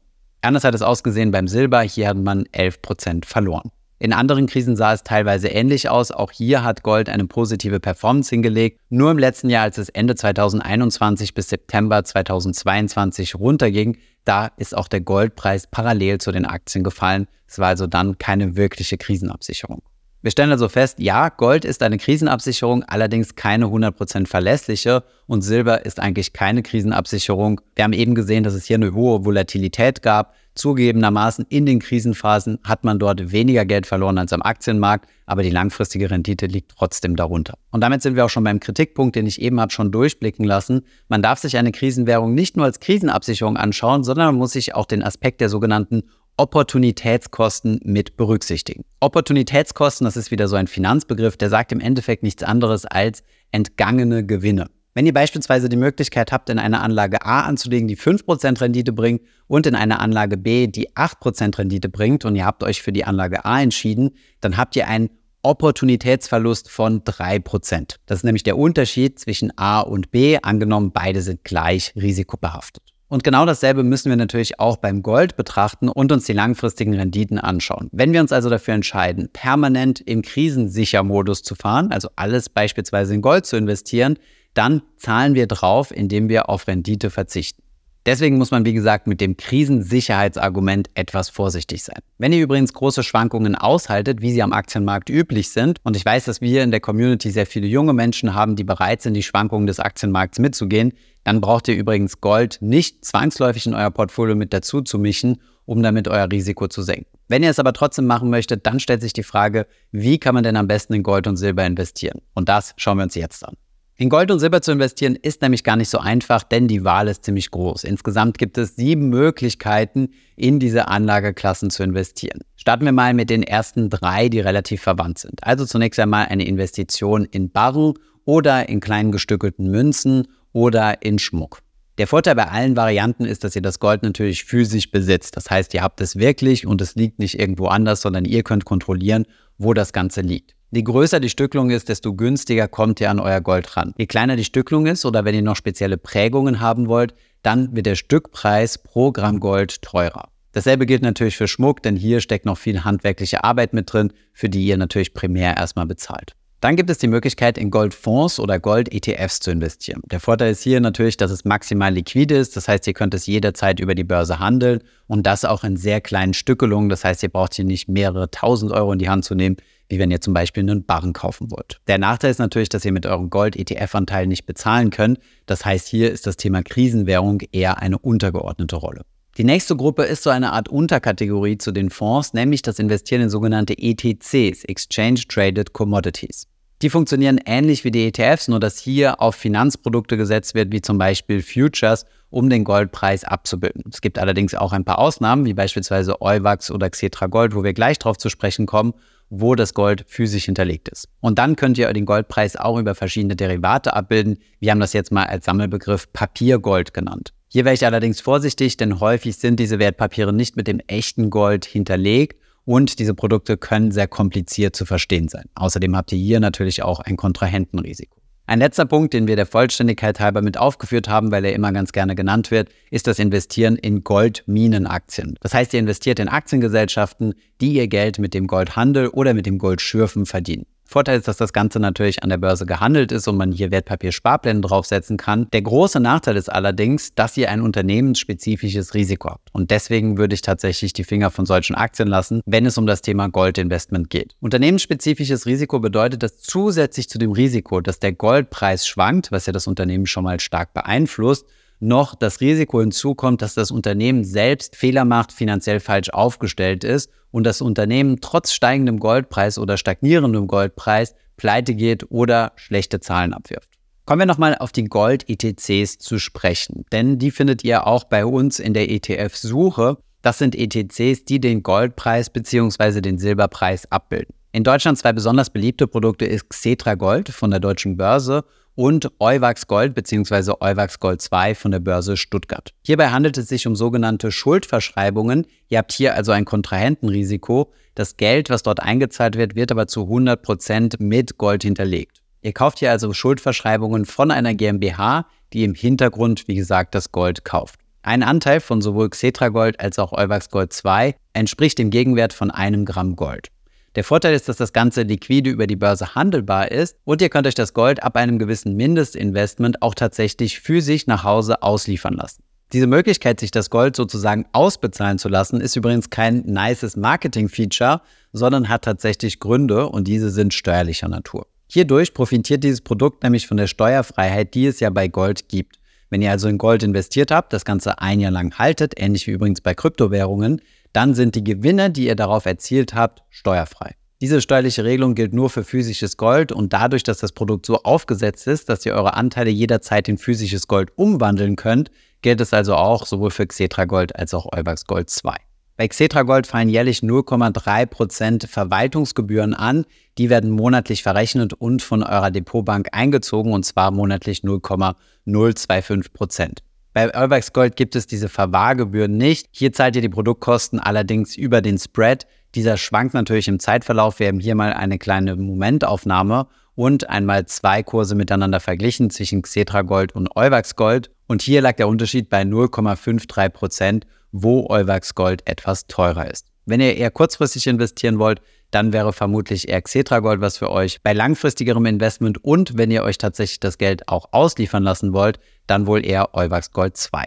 Anders 0.45 0.63
hat 0.63 0.75
es 0.75 0.83
ausgesehen 0.83 1.31
beim 1.31 1.47
Silber, 1.47 1.81
hier 1.81 2.07
hat 2.07 2.17
man 2.17 2.43
11% 2.45 3.25
verloren. 3.25 3.71
In 3.97 4.13
anderen 4.13 4.45
Krisen 4.45 4.75
sah 4.75 4.93
es 4.93 5.01
teilweise 5.01 5.47
ähnlich 5.47 5.89
aus. 5.89 6.11
Auch 6.11 6.31
hier 6.31 6.63
hat 6.63 6.83
Gold 6.83 7.09
eine 7.09 7.25
positive 7.25 7.79
Performance 7.79 8.29
hingelegt. 8.29 8.79
Nur 8.89 9.09
im 9.09 9.17
letzten 9.17 9.49
Jahr, 9.49 9.63
als 9.63 9.79
es 9.79 9.89
Ende 9.89 10.13
2021 10.13 11.33
bis 11.33 11.49
September 11.49 12.03
2022 12.03 13.35
runterging, 13.35 13.97
da 14.23 14.51
ist 14.57 14.77
auch 14.77 14.87
der 14.87 15.01
Goldpreis 15.01 15.65
parallel 15.65 16.19
zu 16.19 16.31
den 16.31 16.45
Aktien 16.45 16.83
gefallen. 16.83 17.27
Es 17.47 17.57
war 17.57 17.69
also 17.69 17.87
dann 17.87 18.19
keine 18.19 18.55
wirkliche 18.55 18.97
Krisenabsicherung. 18.97 19.81
Wir 20.25 20.31
stellen 20.31 20.51
also 20.51 20.69
fest, 20.69 20.97
ja, 20.97 21.29
Gold 21.29 21.65
ist 21.65 21.83
eine 21.83 21.99
Krisenabsicherung, 21.99 22.81
allerdings 22.85 23.35
keine 23.35 23.65
100% 23.65 24.25
verlässliche 24.25 25.03
und 25.27 25.43
Silber 25.43 25.85
ist 25.85 25.99
eigentlich 25.99 26.33
keine 26.33 26.63
Krisenabsicherung. 26.63 27.61
Wir 27.75 27.83
haben 27.83 27.93
eben 27.93 28.15
gesehen, 28.15 28.43
dass 28.43 28.55
es 28.55 28.65
hier 28.65 28.77
eine 28.77 28.95
hohe 28.95 29.23
Volatilität 29.23 30.01
gab. 30.01 30.33
Zugegebenermaßen 30.55 31.45
in 31.49 31.67
den 31.67 31.77
Krisenphasen 31.77 32.57
hat 32.63 32.83
man 32.83 32.97
dort 32.97 33.31
weniger 33.31 33.65
Geld 33.65 33.85
verloren 33.85 34.17
als 34.17 34.33
am 34.33 34.41
Aktienmarkt, 34.41 35.07
aber 35.27 35.43
die 35.43 35.51
langfristige 35.51 36.09
Rendite 36.09 36.47
liegt 36.47 36.71
trotzdem 36.75 37.15
darunter. 37.15 37.59
Und 37.69 37.81
damit 37.81 38.01
sind 38.01 38.15
wir 38.15 38.25
auch 38.25 38.29
schon 38.29 38.45
beim 38.45 38.59
Kritikpunkt, 38.59 39.15
den 39.15 39.27
ich 39.27 39.39
eben 39.39 39.61
habe 39.61 39.71
schon 39.71 39.91
durchblicken 39.91 40.43
lassen. 40.45 40.87
Man 41.07 41.21
darf 41.21 41.37
sich 41.37 41.55
eine 41.55 41.71
Krisenwährung 41.71 42.33
nicht 42.33 42.57
nur 42.57 42.65
als 42.65 42.79
Krisenabsicherung 42.79 43.57
anschauen, 43.57 44.03
sondern 44.03 44.25
man 44.25 44.35
muss 44.37 44.53
sich 44.53 44.73
auch 44.73 44.87
den 44.87 45.03
Aspekt 45.03 45.39
der 45.39 45.49
sogenannten 45.49 46.01
Opportunitätskosten 46.37 47.79
mit 47.83 48.17
berücksichtigen. 48.17 48.83
Opportunitätskosten, 48.99 50.03
das 50.05 50.17
ist 50.17 50.31
wieder 50.31 50.47
so 50.47 50.57
ein 50.57 50.67
Finanzbegriff, 50.67 51.37
der 51.37 51.49
sagt 51.49 51.71
im 51.71 51.79
Endeffekt 51.79 52.23
nichts 52.23 52.43
anderes 52.43 52.85
als 52.85 53.23
entgangene 53.51 54.25
Gewinne. 54.25 54.69
Wenn 54.95 55.05
ihr 55.05 55.13
beispielsweise 55.13 55.67
die 55.69 55.77
Möglichkeit 55.77 56.31
habt, 56.31 56.49
in 56.49 56.59
eine 56.59 56.79
Anlage 56.81 57.25
A 57.25 57.41
anzulegen, 57.41 57.87
die 57.87 57.97
5% 57.97 58.61
Rendite 58.61 58.93
bringt 58.93 59.21
und 59.47 59.67
in 59.67 59.75
eine 59.75 59.99
Anlage 59.99 60.37
B, 60.37 60.67
die 60.67 60.89
8% 60.91 61.57
Rendite 61.57 61.89
bringt 61.89 62.23
und 62.23 62.35
ihr 62.35 62.45
habt 62.45 62.63
euch 62.63 62.81
für 62.81 62.93
die 62.93 63.03
Anlage 63.03 63.43
A 63.43 63.61
entschieden, 63.61 64.11
dann 64.39 64.55
habt 64.55 64.75
ihr 64.75 64.87
einen 64.87 65.09
Opportunitätsverlust 65.41 66.69
von 66.69 67.01
3%. 67.01 67.97
Das 68.05 68.19
ist 68.19 68.23
nämlich 68.23 68.43
der 68.43 68.57
Unterschied 68.57 69.19
zwischen 69.19 69.55
A 69.57 69.81
und 69.81 70.11
B, 70.11 70.39
angenommen 70.41 70.91
beide 70.91 71.21
sind 71.21 71.43
gleich 71.43 71.93
risikobehaftet. 71.95 72.84
Und 73.07 73.23
genau 73.23 73.45
dasselbe 73.45 73.83
müssen 73.83 74.09
wir 74.09 74.15
natürlich 74.15 74.59
auch 74.59 74.77
beim 74.77 75.03
Gold 75.03 75.35
betrachten 75.35 75.89
und 75.89 76.11
uns 76.11 76.25
die 76.25 76.33
langfristigen 76.33 76.95
Renditen 76.95 77.37
anschauen. 77.37 77.89
Wenn 77.91 78.13
wir 78.13 78.21
uns 78.21 78.31
also 78.31 78.49
dafür 78.49 78.73
entscheiden, 78.73 79.29
permanent 79.31 80.01
im 80.01 80.23
Krisensichermodus 80.23 81.43
zu 81.43 81.53
fahren, 81.53 81.91
also 81.91 82.09
alles 82.15 82.49
beispielsweise 82.49 83.13
in 83.13 83.21
Gold 83.21 83.45
zu 83.45 83.57
investieren, 83.57 84.17
dann 84.55 84.81
zahlen 84.97 85.35
wir 85.35 85.47
drauf, 85.47 85.91
indem 85.91 86.29
wir 86.29 86.49
auf 86.49 86.67
Rendite 86.67 87.09
verzichten. 87.09 87.61
Deswegen 88.05 88.37
muss 88.37 88.51
man, 88.51 88.65
wie 88.65 88.73
gesagt, 88.73 89.07
mit 89.07 89.19
dem 89.19 89.35
Krisensicherheitsargument 89.35 90.91
etwas 90.93 91.29
vorsichtig 91.29 91.83
sein. 91.83 91.99
Wenn 92.19 92.33
ihr 92.33 92.43
übrigens 92.43 92.73
große 92.73 93.01
Schwankungen 93.01 93.55
aushaltet, 93.55 94.21
wie 94.21 94.31
sie 94.31 94.43
am 94.43 94.53
Aktienmarkt 94.53 95.09
üblich 95.09 95.49
sind, 95.49 95.79
und 95.83 95.97
ich 95.97 96.05
weiß, 96.05 96.25
dass 96.25 96.39
wir 96.39 96.63
in 96.63 96.69
der 96.69 96.81
Community 96.81 97.31
sehr 97.31 97.47
viele 97.47 97.65
junge 97.65 97.93
Menschen 97.93 98.35
haben, 98.35 98.55
die 98.55 98.63
bereit 98.63 99.01
sind, 99.01 99.15
die 99.15 99.23
Schwankungen 99.23 99.65
des 99.65 99.79
Aktienmarkts 99.79 100.37
mitzugehen, 100.37 100.93
dann 101.23 101.41
braucht 101.41 101.67
ihr 101.67 101.75
übrigens 101.75 102.21
Gold 102.21 102.59
nicht 102.61 103.03
zwangsläufig 103.03 103.65
in 103.65 103.73
euer 103.73 103.89
Portfolio 103.89 104.35
mit 104.35 104.53
dazu 104.53 104.81
zu 104.81 104.99
mischen, 104.99 105.41
um 105.65 105.81
damit 105.81 106.07
euer 106.07 106.31
Risiko 106.31 106.67
zu 106.67 106.83
senken. 106.83 107.07
Wenn 107.27 107.41
ihr 107.41 107.49
es 107.49 107.57
aber 107.57 107.73
trotzdem 107.73 108.05
machen 108.05 108.29
möchtet, 108.29 108.67
dann 108.67 108.79
stellt 108.79 109.01
sich 109.01 109.13
die 109.13 109.23
Frage, 109.23 109.65
wie 109.91 110.19
kann 110.19 110.35
man 110.35 110.43
denn 110.43 110.57
am 110.57 110.67
besten 110.67 110.93
in 110.93 111.01
Gold 111.01 111.25
und 111.25 111.37
Silber 111.37 111.65
investieren? 111.65 112.21
Und 112.35 112.49
das 112.49 112.75
schauen 112.77 112.97
wir 112.97 113.03
uns 113.03 113.15
jetzt 113.15 113.43
an. 113.43 113.55
In 113.97 114.09
Gold 114.09 114.29
und 114.29 114.39
Silber 114.39 114.61
zu 114.61 114.73
investieren 114.73 115.15
ist 115.15 115.41
nämlich 115.41 115.63
gar 115.63 115.77
nicht 115.77 115.89
so 115.89 115.99
einfach, 115.99 116.43
denn 116.43 116.67
die 116.67 116.83
Wahl 116.83 117.07
ist 117.07 117.23
ziemlich 117.23 117.49
groß. 117.49 117.85
Insgesamt 117.85 118.37
gibt 118.37 118.57
es 118.57 118.75
sieben 118.75 119.07
Möglichkeiten, 119.07 120.09
in 120.35 120.59
diese 120.59 120.89
Anlageklassen 120.89 121.69
zu 121.69 121.81
investieren. 121.81 122.41
Starten 122.57 122.83
wir 122.83 122.91
mal 122.91 123.13
mit 123.13 123.29
den 123.29 123.41
ersten 123.41 123.89
drei, 123.89 124.27
die 124.27 124.41
relativ 124.41 124.81
verwandt 124.81 125.19
sind. 125.19 125.41
Also 125.45 125.65
zunächst 125.65 125.97
einmal 125.97 126.25
eine 126.25 126.45
Investition 126.45 127.23
in 127.23 127.51
Barren 127.51 127.93
oder 128.25 128.67
in 128.67 128.81
kleinen 128.81 129.13
gestückelten 129.13 129.71
Münzen 129.71 130.27
oder 130.51 131.01
in 131.01 131.17
Schmuck. 131.17 131.61
Der 131.97 132.07
Vorteil 132.07 132.35
bei 132.35 132.49
allen 132.49 132.75
Varianten 132.75 133.23
ist, 133.23 133.45
dass 133.45 133.55
ihr 133.55 133.61
das 133.61 133.79
Gold 133.79 134.03
natürlich 134.03 134.43
physisch 134.43 134.91
besitzt. 134.91 135.37
Das 135.37 135.49
heißt, 135.49 135.73
ihr 135.73 135.81
habt 135.81 136.01
es 136.01 136.17
wirklich 136.17 136.67
und 136.67 136.81
es 136.81 136.95
liegt 136.95 137.19
nicht 137.19 137.39
irgendwo 137.39 137.67
anders, 137.67 138.01
sondern 138.01 138.25
ihr 138.25 138.43
könnt 138.43 138.65
kontrollieren, 138.65 139.25
wo 139.57 139.73
das 139.73 139.93
Ganze 139.93 140.19
liegt. 140.19 140.54
Je 140.75 140.83
größer 140.83 141.21
die 141.21 141.29
Stücklung 141.29 141.69
ist, 141.69 141.87
desto 141.87 142.13
günstiger 142.13 142.67
kommt 142.67 142.99
ihr 142.99 143.09
an 143.09 143.21
euer 143.21 143.39
Gold 143.39 143.77
ran. 143.77 143.93
Je 143.97 144.07
kleiner 144.07 144.35
die 144.35 144.43
Stücklung 144.43 144.87
ist 144.87 145.05
oder 145.05 145.23
wenn 145.23 145.33
ihr 145.33 145.41
noch 145.41 145.55
spezielle 145.55 145.97
Prägungen 145.97 146.59
haben 146.59 146.89
wollt, 146.89 147.15
dann 147.43 147.73
wird 147.73 147.85
der 147.85 147.95
Stückpreis 147.95 148.77
pro 148.77 149.13
Gramm 149.13 149.39
Gold 149.39 149.81
teurer. 149.81 150.27
Dasselbe 150.51 150.85
gilt 150.85 151.01
natürlich 151.01 151.37
für 151.37 151.47
Schmuck, 151.47 151.81
denn 151.81 151.95
hier 151.95 152.19
steckt 152.19 152.45
noch 152.45 152.57
viel 152.57 152.83
handwerkliche 152.83 153.45
Arbeit 153.45 153.71
mit 153.71 153.93
drin, 153.93 154.11
für 154.33 154.49
die 154.49 154.65
ihr 154.65 154.75
natürlich 154.75 155.13
primär 155.13 155.55
erstmal 155.55 155.85
bezahlt. 155.85 156.33
Dann 156.59 156.75
gibt 156.75 156.89
es 156.89 156.97
die 156.97 157.07
Möglichkeit, 157.07 157.57
in 157.57 157.69
Goldfonds 157.69 158.39
oder 158.39 158.59
Gold-ETFs 158.59 159.39
zu 159.39 159.51
investieren. 159.51 160.01
Der 160.11 160.19
Vorteil 160.19 160.51
ist 160.51 160.63
hier 160.63 160.81
natürlich, 160.81 161.15
dass 161.15 161.31
es 161.31 161.45
maximal 161.45 161.93
liquide 161.93 162.35
ist. 162.35 162.57
Das 162.57 162.67
heißt, 162.67 162.85
ihr 162.87 162.93
könnt 162.93 163.13
es 163.13 163.27
jederzeit 163.27 163.79
über 163.79 163.95
die 163.95 164.03
Börse 164.03 164.39
handeln 164.39 164.79
und 165.07 165.25
das 165.25 165.45
auch 165.45 165.63
in 165.63 165.77
sehr 165.77 166.01
kleinen 166.01 166.33
Stückelungen. 166.33 166.89
Das 166.89 167.05
heißt, 167.05 167.23
ihr 167.23 167.29
braucht 167.29 167.53
hier 167.53 167.65
nicht 167.65 167.87
mehrere 167.87 168.31
tausend 168.31 168.71
Euro 168.71 168.91
in 168.91 168.99
die 168.99 169.09
Hand 169.09 169.23
zu 169.23 169.35
nehmen, 169.35 169.57
wie 169.89 169.99
wenn 169.99 170.11
ihr 170.11 170.21
zum 170.21 170.33
Beispiel 170.33 170.63
einen 170.63 170.85
Barren 170.85 171.13
kaufen 171.13 171.51
wollt. 171.51 171.79
Der 171.87 171.97
Nachteil 171.97 172.31
ist 172.31 172.39
natürlich, 172.39 172.69
dass 172.69 172.85
ihr 172.85 172.91
mit 172.91 173.05
eurem 173.05 173.29
Gold-ETF-Anteil 173.29 174.27
nicht 174.27 174.45
bezahlen 174.45 174.89
könnt. 174.89 175.19
Das 175.45 175.65
heißt, 175.65 175.87
hier 175.87 176.11
ist 176.11 176.27
das 176.27 176.37
Thema 176.37 176.63
Krisenwährung 176.63 177.41
eher 177.51 177.81
eine 177.81 177.97
untergeordnete 177.99 178.75
Rolle. 178.75 179.01
Die 179.37 179.43
nächste 179.43 179.75
Gruppe 179.75 180.03
ist 180.03 180.23
so 180.23 180.29
eine 180.29 180.53
Art 180.53 180.69
Unterkategorie 180.69 181.57
zu 181.57 181.73
den 181.73 181.89
Fonds, 181.89 182.33
nämlich 182.33 182.61
das 182.61 182.79
Investieren 182.79 183.21
in 183.21 183.29
sogenannte 183.29 183.77
ETCs, 183.77 184.63
Exchange 184.63 185.23
Traded 185.27 185.73
Commodities. 185.73 186.47
Die 186.81 186.89
funktionieren 186.89 187.39
ähnlich 187.45 187.83
wie 187.83 187.91
die 187.91 188.07
ETFs, 188.07 188.47
nur 188.47 188.59
dass 188.59 188.79
hier 188.79 189.21
auf 189.21 189.35
Finanzprodukte 189.35 190.17
gesetzt 190.17 190.55
wird, 190.55 190.71
wie 190.71 190.81
zum 190.81 190.97
Beispiel 190.97 191.41
Futures, 191.41 192.05
um 192.29 192.49
den 192.49 192.63
Goldpreis 192.63 193.23
abzubilden. 193.23 193.83
Es 193.91 194.01
gibt 194.01 194.19
allerdings 194.19 194.53
auch 194.55 194.73
ein 194.73 194.83
paar 194.83 194.99
Ausnahmen, 194.99 195.45
wie 195.45 195.53
beispielsweise 195.53 196.21
Euwax 196.21 196.71
oder 196.71 196.89
Xetra 196.89 197.27
Gold, 197.27 197.55
wo 197.55 197.63
wir 197.63 197.73
gleich 197.73 197.97
drauf 197.97 198.17
zu 198.17 198.29
sprechen 198.29 198.65
kommen, 198.65 198.93
wo 199.29 199.55
das 199.55 199.73
Gold 199.73 200.05
physisch 200.07 200.45
hinterlegt 200.45 200.89
ist. 200.89 201.07
Und 201.19 201.39
dann 201.39 201.55
könnt 201.55 201.77
ihr 201.77 201.91
den 201.93 202.05
Goldpreis 202.05 202.55
auch 202.55 202.77
über 202.77 202.95
verschiedene 202.95 203.35
Derivate 203.35 203.93
abbilden. 203.93 204.37
Wir 204.59 204.71
haben 204.71 204.79
das 204.79 204.93
jetzt 204.93 205.11
mal 205.11 205.25
als 205.25 205.45
Sammelbegriff 205.45 206.11
Papiergold 206.13 206.93
genannt. 206.93 207.33
Hier 207.47 207.65
wäre 207.65 207.75
ich 207.75 207.85
allerdings 207.85 208.19
vorsichtig, 208.19 208.77
denn 208.77 208.99
häufig 208.99 209.37
sind 209.37 209.59
diese 209.59 209.79
Wertpapiere 209.79 210.33
nicht 210.33 210.57
mit 210.57 210.67
dem 210.67 210.79
echten 210.87 211.29
Gold 211.29 211.65
hinterlegt 211.65 212.39
und 212.65 212.99
diese 212.99 213.13
Produkte 213.13 213.57
können 213.57 213.91
sehr 213.91 214.07
kompliziert 214.07 214.75
zu 214.75 214.85
verstehen 214.85 215.27
sein. 215.27 215.45
Außerdem 215.55 215.95
habt 215.95 216.11
ihr 216.11 216.17
hier 216.17 216.39
natürlich 216.39 216.83
auch 216.83 216.99
ein 216.99 217.15
Kontrahentenrisiko. 217.15 218.19
Ein 218.47 218.59
letzter 218.59 218.85
Punkt, 218.85 219.13
den 219.15 219.27
wir 219.27 219.35
der 219.35 219.47
Vollständigkeit 219.47 220.19
halber 220.19 220.43
mit 220.43 220.57
aufgeführt 220.57 221.09
haben, 221.09 221.31
weil 221.31 221.45
er 221.45 221.53
immer 221.53 221.71
ganz 221.71 221.91
gerne 221.91 222.13
genannt 222.13 222.51
wird, 222.51 222.69
ist 222.91 223.07
das 223.07 223.17
Investieren 223.17 223.75
in 223.75 224.03
Goldminenaktien. 224.03 225.35
Das 225.41 225.55
heißt, 225.55 225.73
ihr 225.73 225.79
investiert 225.79 226.19
in 226.19 226.27
Aktiengesellschaften, 226.27 227.33
die 227.59 227.73
ihr 227.73 227.87
Geld 227.87 228.19
mit 228.19 228.35
dem 228.35 228.45
Goldhandel 228.45 229.07
oder 229.07 229.33
mit 229.33 229.47
dem 229.47 229.57
Goldschürfen 229.57 230.27
verdienen. 230.27 230.67
Vorteil 230.85 231.17
ist, 231.17 231.27
dass 231.27 231.37
das 231.37 231.51
Ganze 231.51 231.79
natürlich 231.79 232.23
an 232.23 232.29
der 232.29 232.37
Börse 232.37 232.65
gehandelt 232.65 233.11
ist 233.11 233.27
und 233.27 233.37
man 233.37 233.51
hier 233.51 233.71
Wertpapiersparpläne 233.71 234.61
draufsetzen 234.61 235.17
kann. 235.17 235.47
Der 235.51 235.63
große 235.63 235.99
Nachteil 235.99 236.37
ist 236.37 236.49
allerdings, 236.49 237.15
dass 237.15 237.35
ihr 237.37 237.49
ein 237.49 237.61
unternehmensspezifisches 237.61 238.93
Risiko 238.93 239.29
habt. 239.29 239.49
Und 239.51 239.71
deswegen 239.71 240.17
würde 240.17 240.35
ich 240.35 240.41
tatsächlich 240.41 240.93
die 240.93 241.03
Finger 241.03 241.31
von 241.31 241.45
solchen 241.45 241.75
Aktien 241.75 242.07
lassen, 242.07 242.41
wenn 242.45 242.65
es 242.65 242.77
um 242.77 242.85
das 242.85 243.01
Thema 243.01 243.27
Goldinvestment 243.27 244.09
geht. 244.09 244.35
Unternehmensspezifisches 244.41 245.45
Risiko 245.47 245.79
bedeutet, 245.79 246.21
dass 246.21 246.37
zusätzlich 246.37 247.09
zu 247.09 247.17
dem 247.17 247.31
Risiko, 247.31 247.81
dass 247.81 247.99
der 247.99 248.13
Goldpreis 248.13 248.87
schwankt, 248.87 249.31
was 249.31 249.47
ja 249.47 249.53
das 249.53 249.67
Unternehmen 249.67 250.05
schon 250.05 250.23
mal 250.23 250.39
stark 250.39 250.73
beeinflusst, 250.73 251.45
noch 251.79 252.15
das 252.15 252.41
Risiko 252.41 252.79
hinzukommt, 252.79 253.41
dass 253.41 253.53
das 253.53 253.71
Unternehmen 253.71 254.23
selbst 254.23 254.75
Fehler 254.75 255.05
macht, 255.05 255.31
finanziell 255.31 255.79
falsch 255.79 256.09
aufgestellt 256.09 256.83
ist 256.83 257.09
und 257.31 257.43
das 257.43 257.61
Unternehmen 257.61 258.19
trotz 258.21 258.51
steigendem 258.53 258.99
Goldpreis 258.99 259.57
oder 259.57 259.77
stagnierendem 259.77 260.47
Goldpreis 260.47 261.15
pleite 261.37 261.75
geht 261.75 262.09
oder 262.11 262.53
schlechte 262.55 262.99
Zahlen 262.99 263.33
abwirft. 263.33 263.69
Kommen 264.05 264.19
wir 264.19 264.25
nochmal 264.27 264.55
auf 264.59 264.71
die 264.71 264.83
Gold-ETCs 264.83 265.97
zu 265.97 266.19
sprechen, 266.19 266.85
denn 266.91 267.17
die 267.17 267.31
findet 267.31 267.63
ihr 267.63 267.87
auch 267.87 268.03
bei 268.03 268.25
uns 268.25 268.59
in 268.59 268.73
der 268.73 268.91
ETF-Suche. 268.91 269.97
Das 270.21 270.37
sind 270.37 270.55
ETCs, 270.55 271.25
die 271.25 271.39
den 271.39 271.63
Goldpreis 271.63 272.29
bzw. 272.29 273.01
den 273.01 273.17
Silberpreis 273.17 273.91
abbilden. 273.91 274.33
In 274.51 274.63
Deutschland 274.63 274.97
zwei 274.97 275.11
besonders 275.11 275.49
beliebte 275.49 275.87
Produkte 275.87 276.25
ist 276.25 276.49
Xetra 276.49 276.95
Gold 276.95 277.29
von 277.29 277.51
der 277.51 277.59
Deutschen 277.59 277.97
Börse 277.97 278.45
und 278.75 279.09
Euwax 279.19 279.67
Gold 279.67 279.95
bzw. 279.95 280.53
Euwax 280.59 280.99
Gold 280.99 281.21
2 281.21 281.55
von 281.55 281.71
der 281.71 281.79
Börse 281.79 282.17
Stuttgart. 282.17 282.73
Hierbei 282.83 283.09
handelt 283.09 283.37
es 283.37 283.47
sich 283.47 283.65
um 283.67 283.75
sogenannte 283.75 284.31
Schuldverschreibungen. 284.31 285.47
Ihr 285.69 285.79
habt 285.79 285.93
hier 285.93 286.15
also 286.15 286.31
ein 286.31 286.45
Kontrahentenrisiko. 286.45 287.71
Das 287.95 288.17
Geld, 288.17 288.49
was 288.49 288.63
dort 288.63 288.81
eingezahlt 288.81 289.37
wird, 289.37 289.55
wird 289.55 289.71
aber 289.71 289.87
zu 289.87 290.03
100 290.03 290.41
Prozent 290.41 290.99
mit 290.99 291.37
Gold 291.37 291.63
hinterlegt. 291.63 292.21
Ihr 292.41 292.53
kauft 292.53 292.79
hier 292.79 292.91
also 292.91 293.13
Schuldverschreibungen 293.13 294.05
von 294.05 294.29
einer 294.29 294.53
GmbH, 294.53 295.25
die 295.53 295.63
im 295.63 295.73
Hintergrund, 295.73 296.47
wie 296.47 296.55
gesagt, 296.55 296.93
das 296.93 297.11
Gold 297.11 297.43
kauft. 297.45 297.79
Ein 298.03 298.21
Anteil 298.21 298.59
von 298.59 298.83
sowohl 298.83 299.09
Xetra 299.09 299.49
Gold 299.49 299.79
als 299.79 299.97
auch 299.97 300.11
Euwax 300.11 300.51
Gold 300.51 300.73
2 300.73 301.15
entspricht 301.33 301.79
dem 301.79 301.89
Gegenwert 301.89 302.33
von 302.33 302.51
einem 302.51 302.85
Gramm 302.85 303.15
Gold. 303.15 303.47
Der 303.95 304.03
Vorteil 304.03 304.33
ist, 304.35 304.49
dass 304.49 304.57
das 304.57 304.73
Ganze 304.73 305.03
liquide 305.03 305.49
über 305.49 305.67
die 305.67 305.77
Börse 305.77 306.15
handelbar 306.15 306.69
ist 306.69 306.97
und 307.05 307.21
ihr 307.21 307.29
könnt 307.29 307.47
euch 307.47 307.55
das 307.55 307.73
Gold 307.73 308.03
ab 308.03 308.17
einem 308.17 308.39
gewissen 308.39 308.75
Mindestinvestment 308.75 309.81
auch 309.81 309.95
tatsächlich 309.95 310.59
physisch 310.59 311.07
nach 311.07 311.23
Hause 311.23 311.63
ausliefern 311.63 312.13
lassen. 312.13 312.43
Diese 312.73 312.87
Möglichkeit, 312.87 313.39
sich 313.39 313.51
das 313.51 313.69
Gold 313.69 313.95
sozusagen 313.95 314.47
ausbezahlen 314.51 315.17
zu 315.17 315.29
lassen, 315.29 315.61
ist 315.61 315.77
übrigens 315.77 316.09
kein 316.09 316.39
nices 316.45 316.97
Marketing-Feature, 316.97 318.01
sondern 318.33 318.67
hat 318.67 318.83
tatsächlich 318.83 319.39
Gründe 319.39 319.87
und 319.87 320.09
diese 320.09 320.29
sind 320.29 320.53
steuerlicher 320.53 321.07
Natur. 321.07 321.47
Hierdurch 321.67 322.13
profitiert 322.13 322.65
dieses 322.65 322.81
Produkt 322.81 323.23
nämlich 323.23 323.47
von 323.47 323.55
der 323.55 323.67
Steuerfreiheit, 323.67 324.55
die 324.55 324.65
es 324.65 324.81
ja 324.81 324.89
bei 324.89 325.07
Gold 325.07 325.47
gibt. 325.47 325.79
Wenn 326.09 326.21
ihr 326.21 326.31
also 326.31 326.47
in 326.47 326.57
Gold 326.57 326.83
investiert 326.83 327.31
habt, 327.31 327.53
das 327.53 327.65
Ganze 327.65 327.99
ein 327.99 328.19
Jahr 328.19 328.31
lang 328.31 328.57
haltet, 328.57 328.93
ähnlich 328.97 329.27
wie 329.27 329.31
übrigens 329.31 329.61
bei 329.61 329.73
Kryptowährungen, 329.73 330.61
dann 330.93 331.13
sind 331.13 331.35
die 331.35 331.43
Gewinne, 331.43 331.89
die 331.89 332.07
ihr 332.07 332.15
darauf 332.15 332.45
erzielt 332.45 332.93
habt, 332.93 333.23
steuerfrei. 333.29 333.95
Diese 334.21 334.41
steuerliche 334.41 334.85
Regelung 334.85 335.13
gilt 335.13 335.33
nur 335.33 335.49
für 335.49 335.65
physisches 335.65 336.15
Gold 336.15 336.53
und 336.53 336.71
dadurch, 336.71 337.03
dass 337.03 337.17
das 337.17 337.33
Produkt 337.33 337.65
so 337.65 337.83
aufgesetzt 337.83 338.47
ist, 338.47 338.69
dass 338.69 338.85
ihr 338.85 338.93
eure 338.93 339.15
Anteile 339.15 339.49
jederzeit 339.49 340.07
in 340.07 340.17
physisches 340.17 340.67
Gold 340.67 340.91
umwandeln 340.95 341.57
könnt, 341.57 341.91
gilt 342.21 342.39
es 342.39 342.53
also 342.53 342.75
auch 342.75 343.05
sowohl 343.05 343.31
für 343.31 343.45
Xetra 343.45 343.85
Gold 343.85 344.15
als 344.15 344.33
auch 344.33 344.47
Eubax 344.55 344.85
Gold 344.85 345.09
2. 345.09 345.35
Bei 345.77 345.89
Xetra 345.89 346.21
Gold 346.21 346.47
fallen 346.47 346.69
jährlich 346.69 346.99
0,3% 346.99 348.47
Verwaltungsgebühren 348.47 349.53
an. 349.53 349.83
Die 350.17 350.29
werden 350.29 350.51
monatlich 350.51 351.03
verrechnet 351.03 351.51
und 351.51 351.81
von 351.81 352.01
eurer 352.01 352.31
Depotbank 352.31 352.87
eingezogen 352.93 353.51
und 353.51 353.65
zwar 353.65 353.91
monatlich 353.91 354.39
0,025%. 354.39 356.59
Bei 356.93 357.13
Euwax 357.13 357.51
Gold 357.51 357.75
gibt 357.75 357.97
es 357.97 358.07
diese 358.07 358.29
Verwahrgebühren 358.29 359.17
nicht. 359.17 359.47
Hier 359.51 359.73
zahlt 359.73 359.97
ihr 359.97 360.01
die 360.01 360.07
Produktkosten 360.07 360.79
allerdings 360.79 361.35
über 361.35 361.61
den 361.61 361.77
Spread. 361.77 362.25
Dieser 362.55 362.77
schwankt 362.77 363.13
natürlich 363.13 363.49
im 363.49 363.59
Zeitverlauf. 363.59 364.19
Wir 364.19 364.29
haben 364.29 364.39
hier 364.39 364.55
mal 364.55 364.71
eine 364.71 364.97
kleine 364.97 365.35
Momentaufnahme 365.35 366.47
und 366.75 367.09
einmal 367.09 367.47
zwei 367.47 367.83
Kurse 367.83 368.15
miteinander 368.15 368.61
verglichen 368.61 369.09
zwischen 369.09 369.41
Xetra 369.41 369.81
Gold 369.81 370.15
und 370.15 370.33
Euwax 370.37 370.77
Gold. 370.77 371.11
Und 371.27 371.41
hier 371.41 371.61
lag 371.61 371.75
der 371.75 371.89
Unterschied 371.89 372.29
bei 372.29 372.43
0,53 372.43 373.49
Prozent, 373.49 374.07
wo 374.37 374.67
Euwax 374.69 375.15
Gold 375.15 375.47
etwas 375.47 375.87
teurer 375.87 376.29
ist. 376.29 376.47
Wenn 376.65 376.81
ihr 376.81 376.97
eher 376.97 377.09
kurzfristig 377.09 377.67
investieren 377.67 378.19
wollt, 378.19 378.41
dann 378.69 378.91
wäre 378.91 379.13
vermutlich 379.13 379.69
eher 379.69 379.81
Xetra 379.81 380.19
Gold 380.19 380.41
was 380.41 380.57
für 380.57 380.69
euch. 380.71 381.01
Bei 381.01 381.13
langfristigerem 381.13 381.85
Investment 381.85 382.43
und 382.43 382.77
wenn 382.77 382.91
ihr 382.91 383.03
euch 383.03 383.17
tatsächlich 383.17 383.61
das 383.61 383.77
Geld 383.77 384.09
auch 384.09 384.27
ausliefern 384.31 384.83
lassen 384.83 385.13
wollt, 385.13 385.39
dann 385.67 385.87
wohl 385.87 386.05
eher 386.05 386.35
Euwax 386.35 386.71
Gold 386.71 386.97
2. 386.97 387.23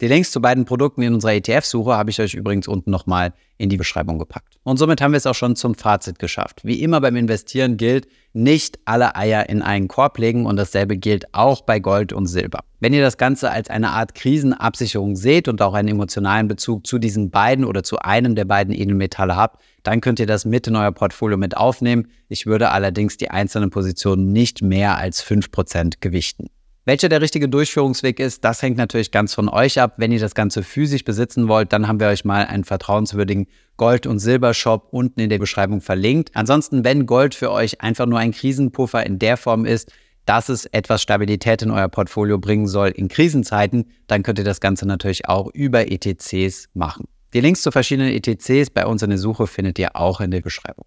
Die 0.00 0.08
Links 0.08 0.30
zu 0.30 0.40
beiden 0.40 0.64
Produkten 0.64 1.02
in 1.02 1.12
unserer 1.12 1.34
ETF-Suche 1.34 1.92
habe 1.92 2.08
ich 2.08 2.18
euch 2.22 2.32
übrigens 2.32 2.66
unten 2.66 2.90
nochmal 2.90 3.34
in 3.58 3.68
die 3.68 3.76
Beschreibung 3.76 4.18
gepackt. 4.18 4.56
Und 4.62 4.78
somit 4.78 5.02
haben 5.02 5.12
wir 5.12 5.18
es 5.18 5.26
auch 5.26 5.34
schon 5.34 5.56
zum 5.56 5.74
Fazit 5.74 6.18
geschafft. 6.18 6.64
Wie 6.64 6.80
immer 6.80 7.02
beim 7.02 7.16
Investieren 7.16 7.76
gilt, 7.76 8.08
nicht 8.32 8.78
alle 8.86 9.14
Eier 9.14 9.50
in 9.50 9.60
einen 9.60 9.88
Korb 9.88 10.16
legen 10.16 10.46
und 10.46 10.56
dasselbe 10.56 10.96
gilt 10.96 11.34
auch 11.34 11.60
bei 11.60 11.80
Gold 11.80 12.14
und 12.14 12.28
Silber. 12.28 12.60
Wenn 12.78 12.94
ihr 12.94 13.02
das 13.02 13.18
Ganze 13.18 13.50
als 13.50 13.68
eine 13.68 13.90
Art 13.90 14.14
Krisenabsicherung 14.14 15.16
seht 15.16 15.48
und 15.48 15.60
auch 15.60 15.74
einen 15.74 15.88
emotionalen 15.88 16.48
Bezug 16.48 16.86
zu 16.86 16.98
diesen 16.98 17.30
beiden 17.30 17.66
oder 17.66 17.82
zu 17.82 17.98
einem 17.98 18.34
der 18.34 18.46
beiden 18.46 18.72
Edelmetalle 18.72 19.36
habt, 19.36 19.60
dann 19.82 20.00
könnt 20.00 20.18
ihr 20.18 20.26
das 20.26 20.46
mit 20.46 20.66
in 20.66 20.76
euer 20.76 20.92
Portfolio 20.92 21.36
mit 21.36 21.58
aufnehmen. 21.58 22.08
Ich 22.30 22.46
würde 22.46 22.70
allerdings 22.70 23.18
die 23.18 23.30
einzelnen 23.30 23.68
Positionen 23.68 24.32
nicht 24.32 24.62
mehr 24.62 24.96
als 24.96 25.22
5% 25.22 25.96
gewichten. 26.00 26.48
Welcher 26.86 27.10
der 27.10 27.20
richtige 27.20 27.46
Durchführungsweg 27.48 28.18
ist, 28.20 28.42
das 28.42 28.62
hängt 28.62 28.78
natürlich 28.78 29.10
ganz 29.10 29.34
von 29.34 29.50
euch 29.50 29.78
ab. 29.78 29.94
Wenn 29.98 30.12
ihr 30.12 30.18
das 30.18 30.34
Ganze 30.34 30.62
physisch 30.62 31.04
besitzen 31.04 31.46
wollt, 31.46 31.74
dann 31.74 31.86
haben 31.86 32.00
wir 32.00 32.08
euch 32.08 32.24
mal 32.24 32.46
einen 32.46 32.64
vertrauenswürdigen 32.64 33.48
Gold- 33.76 34.06
und 34.06 34.18
Silbershop 34.18 34.88
unten 34.90 35.20
in 35.20 35.28
der 35.28 35.38
Beschreibung 35.38 35.82
verlinkt. 35.82 36.30
Ansonsten, 36.34 36.82
wenn 36.82 37.04
Gold 37.04 37.34
für 37.34 37.50
euch 37.50 37.82
einfach 37.82 38.06
nur 38.06 38.18
ein 38.18 38.32
Krisenpuffer 38.32 39.04
in 39.04 39.18
der 39.18 39.36
Form 39.36 39.66
ist, 39.66 39.92
dass 40.24 40.48
es 40.48 40.64
etwas 40.66 41.02
Stabilität 41.02 41.60
in 41.60 41.70
euer 41.70 41.88
Portfolio 41.88 42.38
bringen 42.38 42.66
soll 42.66 42.88
in 42.88 43.08
Krisenzeiten, 43.08 43.90
dann 44.06 44.22
könnt 44.22 44.38
ihr 44.38 44.44
das 44.44 44.60
Ganze 44.60 44.86
natürlich 44.86 45.28
auch 45.28 45.50
über 45.52 45.90
ETCs 45.90 46.68
machen. 46.72 47.08
Die 47.34 47.40
Links 47.40 47.60
zu 47.60 47.70
verschiedenen 47.70 48.12
ETCs 48.12 48.70
bei 48.70 48.86
uns 48.86 49.02
in 49.02 49.10
der 49.10 49.18
Suche 49.18 49.46
findet 49.46 49.78
ihr 49.78 49.96
auch 49.96 50.20
in 50.20 50.30
der 50.30 50.40
Beschreibung. 50.40 50.86